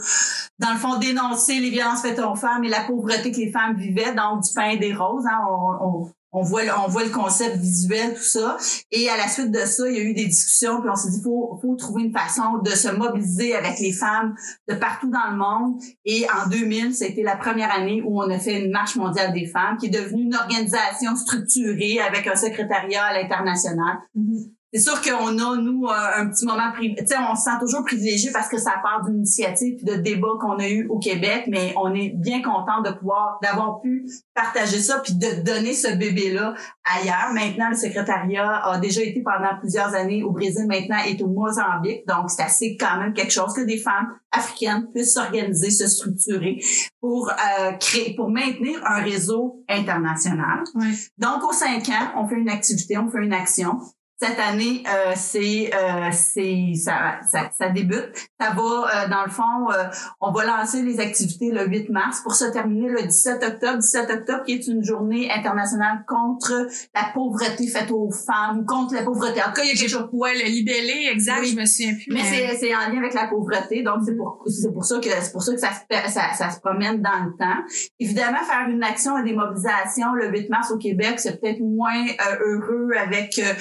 [0.59, 3.77] dans le fond, dénoncer les violences faites aux femmes et la pauvreté que les femmes
[3.77, 5.25] vivaient, donc du pain des roses.
[5.25, 8.57] Hein, on, on, on voit on voit le concept visuel tout ça.
[8.91, 11.09] Et à la suite de ça il y a eu des discussions puis on s'est
[11.09, 14.35] dit faut faut trouver une façon de se mobiliser avec les femmes
[14.67, 15.81] de partout dans le monde.
[16.05, 19.45] Et en 2000 c'était la première année où on a fait une marche mondiale des
[19.45, 23.97] femmes qui est devenue une organisation structurée avec un secrétariat à l'international.
[24.17, 24.58] Mm-hmm.
[24.71, 26.95] C'est sûr qu'on a, nous, euh, un petit moment privé.
[26.99, 29.95] Tu sais, on se sent toujours privilégié parce que ça part d'une initiative puis de
[29.95, 34.07] débat qu'on a eu au Québec, mais on est bien content de pouvoir, d'avoir pu
[34.35, 36.53] partager ça puis de donner ce bébé-là
[36.83, 37.33] ailleurs.
[37.33, 42.07] Maintenant, le secrétariat a déjà été pendant plusieurs années au Brésil, maintenant est au Mozambique.
[42.07, 46.61] Donc, c'est assez quand même quelque chose que des femmes africaines puissent s'organiser, se structurer
[46.99, 50.63] pour euh, créer, pour maintenir un réseau international.
[50.75, 50.93] Ouais.
[51.17, 53.79] Donc, aux cinq ans, on fait une activité, on fait une action.
[54.21, 58.09] Cette année, euh, c'est euh, c'est ça, ça, ça débute.
[58.37, 58.61] Ça va
[59.05, 59.85] euh, dans le fond, euh,
[60.19, 63.77] on va lancer les activités le 8 mars pour se terminer le 17 octobre.
[63.77, 69.03] 17 octobre qui est une journée internationale contre la pauvreté faite aux femmes, contre la
[69.03, 69.41] pauvreté.
[69.41, 70.09] En tout cas, il y a quelque chose.
[70.11, 71.51] Ouais, le libellé, exact, Oui.
[71.55, 72.13] je me souviens plus.
[72.13, 75.09] Mais c'est c'est en lien avec la pauvreté, donc c'est pour c'est pour ça que
[75.09, 77.63] c'est pour ça que ça se ça, ça se promène dans le temps.
[77.99, 82.05] Évidemment, faire une action et des mobilisations le 8 mars au Québec, c'est peut-être moins
[82.05, 83.53] euh, heureux avec euh,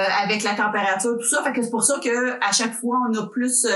[0.00, 1.42] euh, avec la température, tout ça.
[1.42, 3.70] Fait que c'est pour ça que à chaque fois, on a plus euh,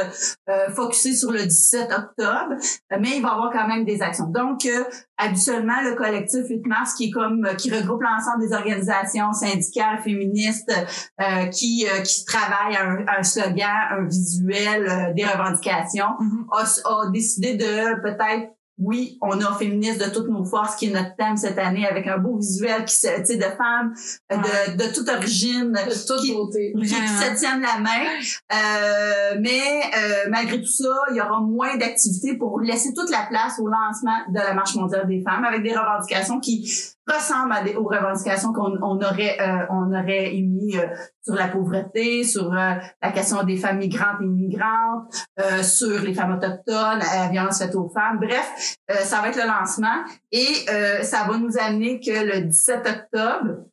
[0.48, 2.54] euh, focusé sur le 17 octobre,
[2.92, 4.26] Euh, mais il va y avoir quand même des actions.
[4.28, 4.84] Donc, euh,
[5.18, 9.98] habituellement, le collectif 8 mars, qui est comme euh, qui regroupe l'ensemble des organisations syndicales,
[10.02, 10.72] féministes,
[11.20, 16.46] euh, qui euh, qui travaillent un, un slogan, un visuel, euh, des revendications, Mhm.
[16.52, 20.90] a, a décidé de peut-être oui, on a féministe de toutes nos forces qui est
[20.90, 23.94] notre thème cette année avec un beau visuel qui se- tu sais de femmes
[24.32, 26.72] euh, de, de toute origine De toute qui, beauté.
[26.76, 28.04] qui, qui se tiennent la main.
[28.52, 29.60] Euh, mais
[29.96, 33.66] euh, malgré tout ça, il y aura moins d'activités pour laisser toute la place au
[33.66, 36.70] lancement de la Marche mondiale des femmes avec des revendications qui
[37.06, 40.86] ressemblent à des, aux revendications qu'on on aurait euh, on aurait émis euh,
[41.22, 46.14] sur la pauvreté, sur euh, la question des femmes migrantes et immigrantes, euh, sur les
[46.14, 48.18] femmes autochtones, euh, la violence faite aux femmes.
[48.18, 50.66] Bref, euh, ça va être le lancement et
[51.02, 53.64] ça va nous amener que le 17 octobre,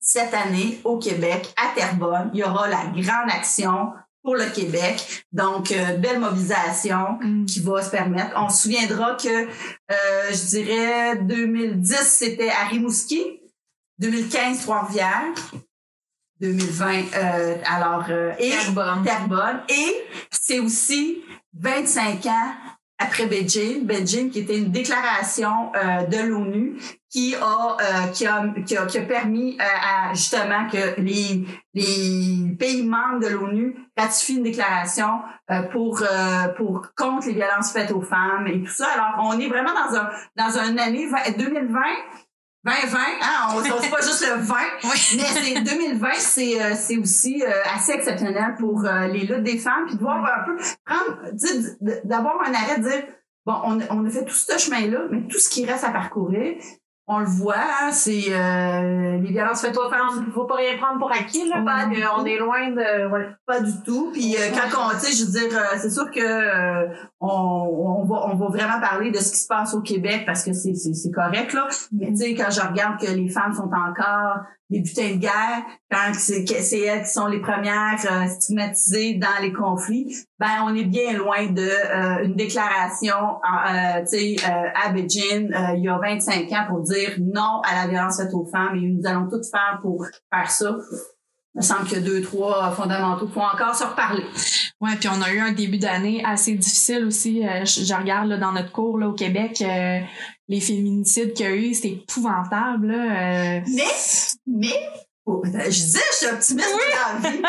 [0.00, 3.92] cette année, au Québec, à Terrebonne, il y aura la grande action
[4.24, 5.24] pour le Québec.
[5.32, 7.44] Donc, euh, belle mobilisation Mm.
[7.44, 8.32] qui va se permettre.
[8.36, 13.40] On se souviendra que, euh, je dirais, 2010, c'était à Rimouski.
[13.98, 15.34] 2015, Trois-Rivières.
[16.40, 18.50] 2020, euh, alors, euh, et.
[19.04, 19.60] Terrebonne.
[19.68, 21.22] Et c'est aussi
[21.60, 22.52] 25 ans
[22.98, 26.76] après Beijing, Beijing qui était une déclaration euh, de l'ONU
[27.10, 31.44] qui a, euh, qui a qui a qui a permis euh, à justement que les
[31.74, 37.72] les pays membres de l'ONU ratifient une déclaration euh, pour euh, pour contre les violences
[37.72, 38.86] faites aux femmes et tout ça.
[38.86, 41.80] Alors on est vraiment dans un dans une année 20 2020
[42.64, 44.54] 2020, hein, on, c'est pas juste le 20,
[44.84, 49.58] mais c'est 2020, c'est euh, c'est aussi euh, assez exceptionnel pour euh, les luttes des
[49.58, 50.56] femmes, puis de voir un peu
[50.86, 51.18] prendre,
[52.04, 53.04] d'avoir un arrêt, de dire
[53.44, 56.56] bon, on, on a fait tout ce chemin-là, mais tout ce qui reste à parcourir,
[57.06, 60.98] on le voit, hein, c'est euh, les violences faites aux femmes, Faut pas rien prendre
[60.98, 62.26] pour acquis, là, Pas tout.
[62.26, 63.28] est loin de, ouais.
[63.46, 64.10] pas du tout.
[64.10, 66.88] Puis euh, quand on, tu sais, je veux dire, euh, c'est sûr que euh,
[67.20, 70.42] on, on va on va vraiment parler de ce qui se passe au Québec parce
[70.42, 71.68] que c'est c'est c'est correct là.
[71.92, 74.38] Mais tu sais, quand je regarde que les femmes sont encore
[74.70, 79.14] des butins de guerre, quand c'est que c'est elles qui sont les premières euh, stigmatisées
[79.14, 84.36] dans les conflits, ben on est bien loin de euh, une déclaration, euh, tu sais,
[84.44, 88.16] euh, à Beijing euh, il y a 25 ans pour dire non à la violence
[88.16, 90.76] faite aux femmes et nous allons tout faire pour faire ça.
[91.54, 94.24] Il me semble qu'il y a deux, trois fondamentaux qu'il faut encore se reparler.
[94.80, 97.46] Ouais, puis on a eu un début d'année assez difficile aussi.
[97.46, 100.00] Euh, je, je regarde là, dans notre cours là, au Québec, euh,
[100.48, 102.88] les féminicides qu'il y a eu, c'est épouvantable.
[102.88, 103.60] Là, euh.
[103.72, 103.82] Mais,
[104.46, 104.88] mais,
[105.26, 107.42] oh, je disais, je suis optimiste dans la vie.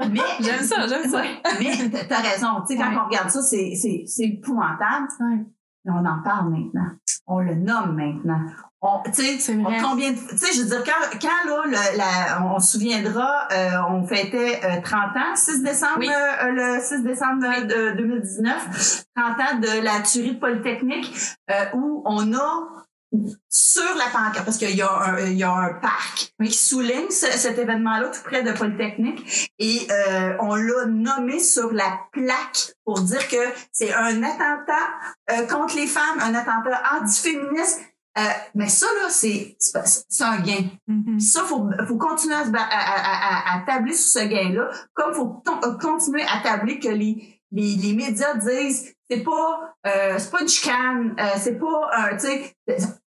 [0.12, 1.22] Mais, J'aime ça, j'aime ça.
[1.58, 2.48] mais t'as- raison.
[2.68, 5.08] Tu sais, quand on regarde ça, c'est, c'est, c'est épouvantable.
[5.20, 6.90] Mais on en parle maintenant.
[7.26, 8.40] On le nomme maintenant.
[8.82, 12.44] On, tu sais, combien de, tu sais, je veux dire, quand, quand là, le- la,
[12.46, 16.08] on se souviendra, euh, on fêtait euh, 30 ans, 6 décembre, Oui.
[16.08, 21.12] euh, le 6 décembre de, de 2019, 30 ans de la tuerie de Polytechnique,
[21.50, 22.68] euh, où on a
[23.48, 27.10] sur la pancarte, parce qu'il y, a un, il y a un parc qui souligne
[27.10, 33.00] cet événement-là tout près de Polytechnique et euh, on l'a nommé sur la plaque pour
[33.00, 33.36] dire que
[33.72, 34.74] c'est un attentat
[35.30, 37.80] euh, contre les femmes, un attentat antiféministe.
[38.18, 38.22] Euh,
[38.54, 40.70] mais ça, là, c'est, c'est un gain.
[40.88, 41.20] Mm-hmm.
[41.20, 45.42] Ça, faut, faut continuer à, à, à, tabler sur ce gain-là, comme faut
[45.80, 50.48] continuer à tabler que les, les, les médias disent c'est pas euh, c'est pas une
[50.48, 52.54] chicane, euh, c'est pas un tu sais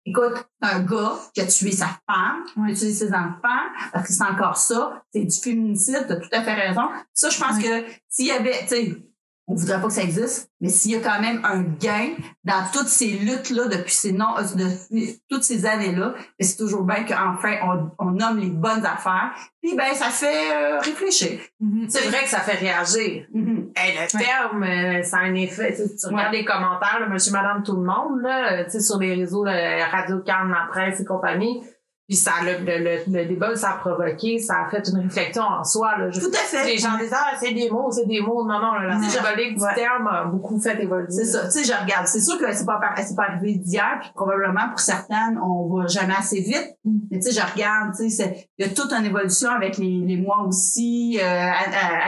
[0.07, 4.13] écoute, un gars qui a tué sa femme, qui a tué ses enfants, parce que
[4.13, 6.89] c'est encore ça, c'est du féminicide, t'as tout à fait raison.
[7.13, 8.97] Ça, je pense que s'il y avait, tu sais,
[9.49, 12.09] on voudrait pas que ça existe, mais s'il y a quand même un gain
[12.43, 17.55] dans toutes ces luttes-là depuis ces non, de, toutes ces années-là, c'est toujours bien qu'enfin
[17.63, 19.31] on, on nomme les bonnes affaires.
[19.61, 21.39] Puis ben ça fait euh, réfléchir.
[21.63, 21.85] Mm-hmm.
[21.87, 23.25] C'est vrai que ça fait réagir.
[23.33, 23.71] Mm-hmm.
[23.75, 25.73] le terme, euh, ça a un effet.
[25.75, 29.43] Tu, regardes les commentaires, monsieur, madame, tout le monde, là, tu sais, sur les réseaux,
[29.43, 31.63] Radio Cannes, la presse et compagnie
[32.07, 35.61] puis ça, le, le, le, débat, ça a provoqué, ça a fait une réflexion en
[35.65, 35.97] soi.
[35.97, 36.09] Là.
[36.09, 36.65] Tout à fait.
[36.65, 38.45] Les gens disent, ah, c'est des mots, c'est des mots.
[38.45, 41.07] Non, non, la symbolique du terme a beaucoup fait évoluer.
[41.09, 41.43] C'est ça.
[41.47, 42.07] Tu sais, je regarde.
[42.07, 45.87] C'est sûr que c'est pas, c'est pas arrivé d'hier, puis probablement pour certaines, on va
[45.87, 46.77] jamais assez vite.
[46.85, 46.97] Mm.
[47.11, 49.99] Mais tu sais, je regarde, tu sais, il y a toute une évolution avec les,
[49.99, 51.49] les mois aussi, euh,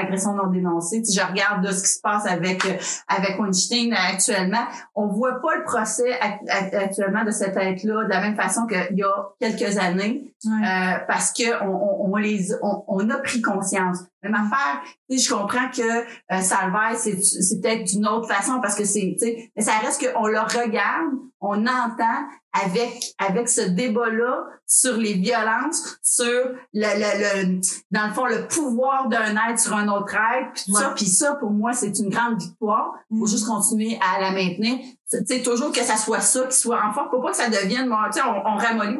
[0.02, 1.02] agression non dénoncée.
[1.02, 2.78] Tu sais, je regarde de ce qui se passe avec, euh,
[3.10, 4.64] avec Weinstein actuellement.
[4.96, 9.04] On voit pas le procès actuellement de cette tête-là de la même façon qu'il y
[9.04, 14.00] a quelques années euh, parce que on, on, les on, on, a pris conscience.
[14.24, 18.60] Même affaire, tu sais, je comprends que euh, Salvaire, c'est, c'est peut-être d'une autre façon
[18.62, 21.12] parce que c'est, tu sais, mais ça reste qu'on le regarde,
[21.42, 27.62] on entend avec avec ce débat-là sur les violences, sur le, le, le
[27.92, 31.36] dans le fond le pouvoir d'un être sur un autre être, puis ça, puis ça
[31.36, 32.96] pour moi c'est une grande victoire.
[33.10, 33.28] Faut mm.
[33.28, 34.80] juste continuer à la maintenir.
[35.12, 37.50] Tu sais, toujours que ça soit ça qui soit en forme, pour pas que ça
[37.50, 38.98] devienne, tu sais, on, on ramollit,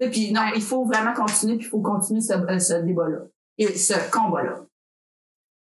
[0.00, 3.18] et puis non, il faut vraiment continuer, puis il faut continuer ce, euh, ce débat-là
[3.58, 4.64] et ce combat-là.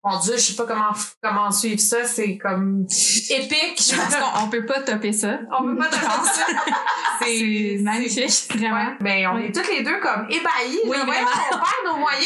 [0.05, 0.93] Mon Dieu, je sais pas comment
[1.23, 2.87] comment suivre ça, c'est comme
[3.31, 3.81] épique.
[3.81, 5.39] Je pense qu'on peut pas topper ça.
[5.51, 6.47] On peut pas topper ça.
[7.23, 8.93] c'est magnifique, vraiment.
[9.01, 10.81] Mais on est toutes les deux comme ébahis.
[10.87, 12.25] Oui, là, on perd nos moyens.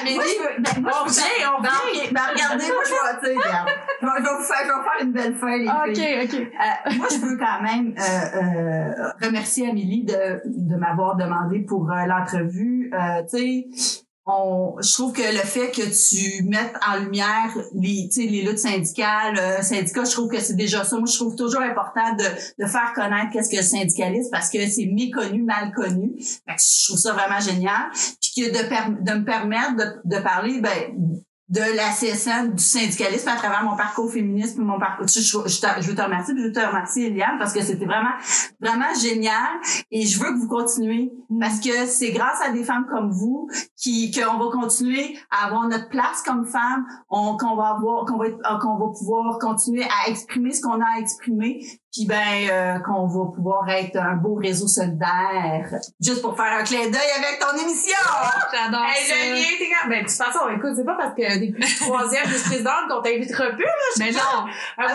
[0.00, 0.18] Amélie?
[0.58, 1.24] Ben, on vient,
[1.56, 2.10] on vient.
[2.12, 3.68] Ben, regardez, moi, je vais, tu sais, regarde.
[4.00, 6.40] Je vais, vous faire, je vais faire une belle fin, les OK, OK.
[6.40, 11.90] Euh, moi, je veux quand même euh, euh, remercier Amélie de, de m'avoir demandé pour
[11.90, 12.92] euh, l'entrevue.
[13.30, 18.42] Tu sais, on, je trouve que le fait que tu mettes en lumière les, les
[18.42, 20.96] luttes syndicales, euh, syndicats, je trouve que c'est déjà ça.
[20.96, 22.24] Moi, je trouve toujours important de,
[22.62, 26.14] de faire connaître qu'est-ce que le syndicalisme parce que c'est méconnu, mal connu.
[26.18, 27.90] je trouve ça vraiment génial.
[27.92, 33.28] Puis que de, de me permettre de, de parler, ben, de la CSN, du syndicalisme
[33.28, 35.06] à travers mon parcours féministe, mon parcours.
[35.06, 38.14] Je, je, je, veux te remercier, je veux te remercier, Eliane, parce que c'était vraiment,
[38.60, 39.60] vraiment génial.
[39.90, 43.48] Et je veux que vous continuez, parce que c'est grâce à des femmes comme vous
[43.76, 48.30] qui qu'on va continuer à avoir notre place comme femmes, qu'on va avoir, qu'on va,
[48.58, 51.60] qu'on va pouvoir continuer à exprimer ce qu'on a à exprimer,
[51.94, 55.70] puis ben euh, qu'on va pouvoir être un beau réseau solidaire.
[56.00, 57.94] Juste pour faire un clin d'œil avec ton émission!
[58.52, 59.14] J'adore hey, ça!
[59.14, 62.26] Le lien, t'es Ben, de toute façon, écoute, c'est pas parce que depuis le troisième
[62.26, 63.70] vice-présidente qu'on t'invitera plus, là.
[64.00, 64.44] Mais non!
[64.76, 64.86] Ah,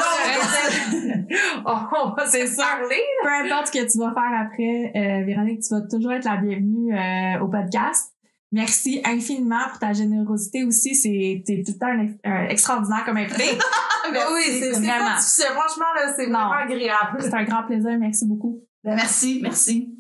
[2.04, 3.02] on va se parler.
[3.24, 6.36] Peu importe ce que tu vas faire après, euh, Véronique, tu vas toujours être la
[6.36, 8.12] bienvenue euh, au podcast.
[8.52, 10.96] Merci infiniment pour ta générosité aussi.
[10.96, 13.44] C'est tout le temps extraordinaire comme invité.
[14.12, 15.18] ben oui, c'est vraiment.
[15.18, 17.20] Franchement, là, c'est vraiment agréable.
[17.20, 17.92] C'est un grand plaisir.
[18.00, 18.62] Merci beaucoup.
[18.84, 19.96] Ben merci, merci.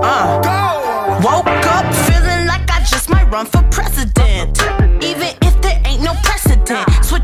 [0.00, 3.67] Uh, woke up feeling like I just might run for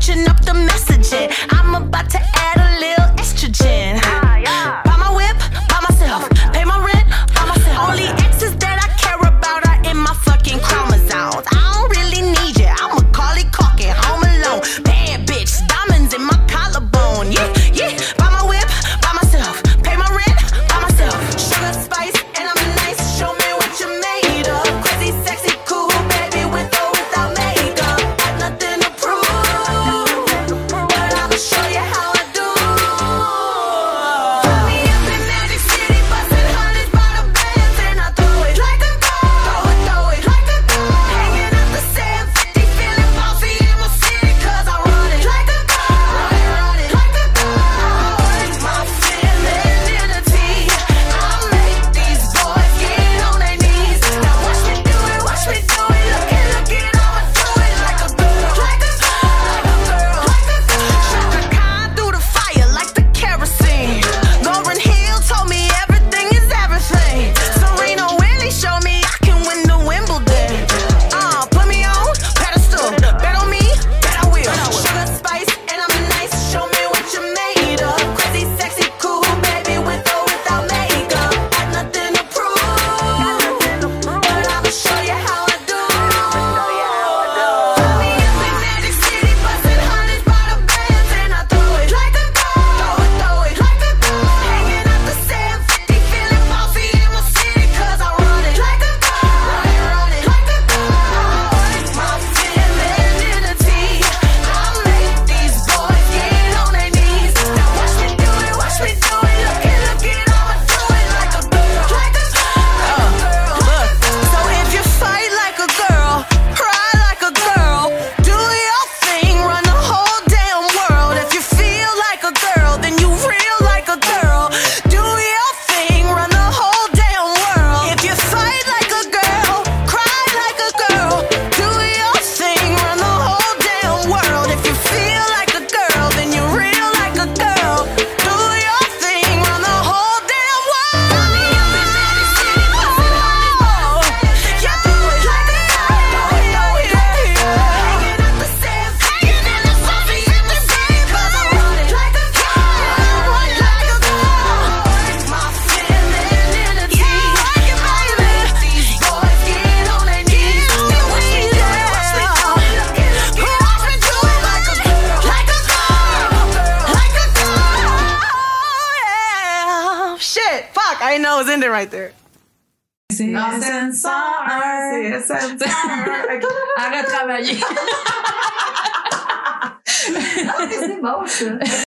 [0.05, 1.31] switching up the messaging.
[1.49, 2.34] I'm about to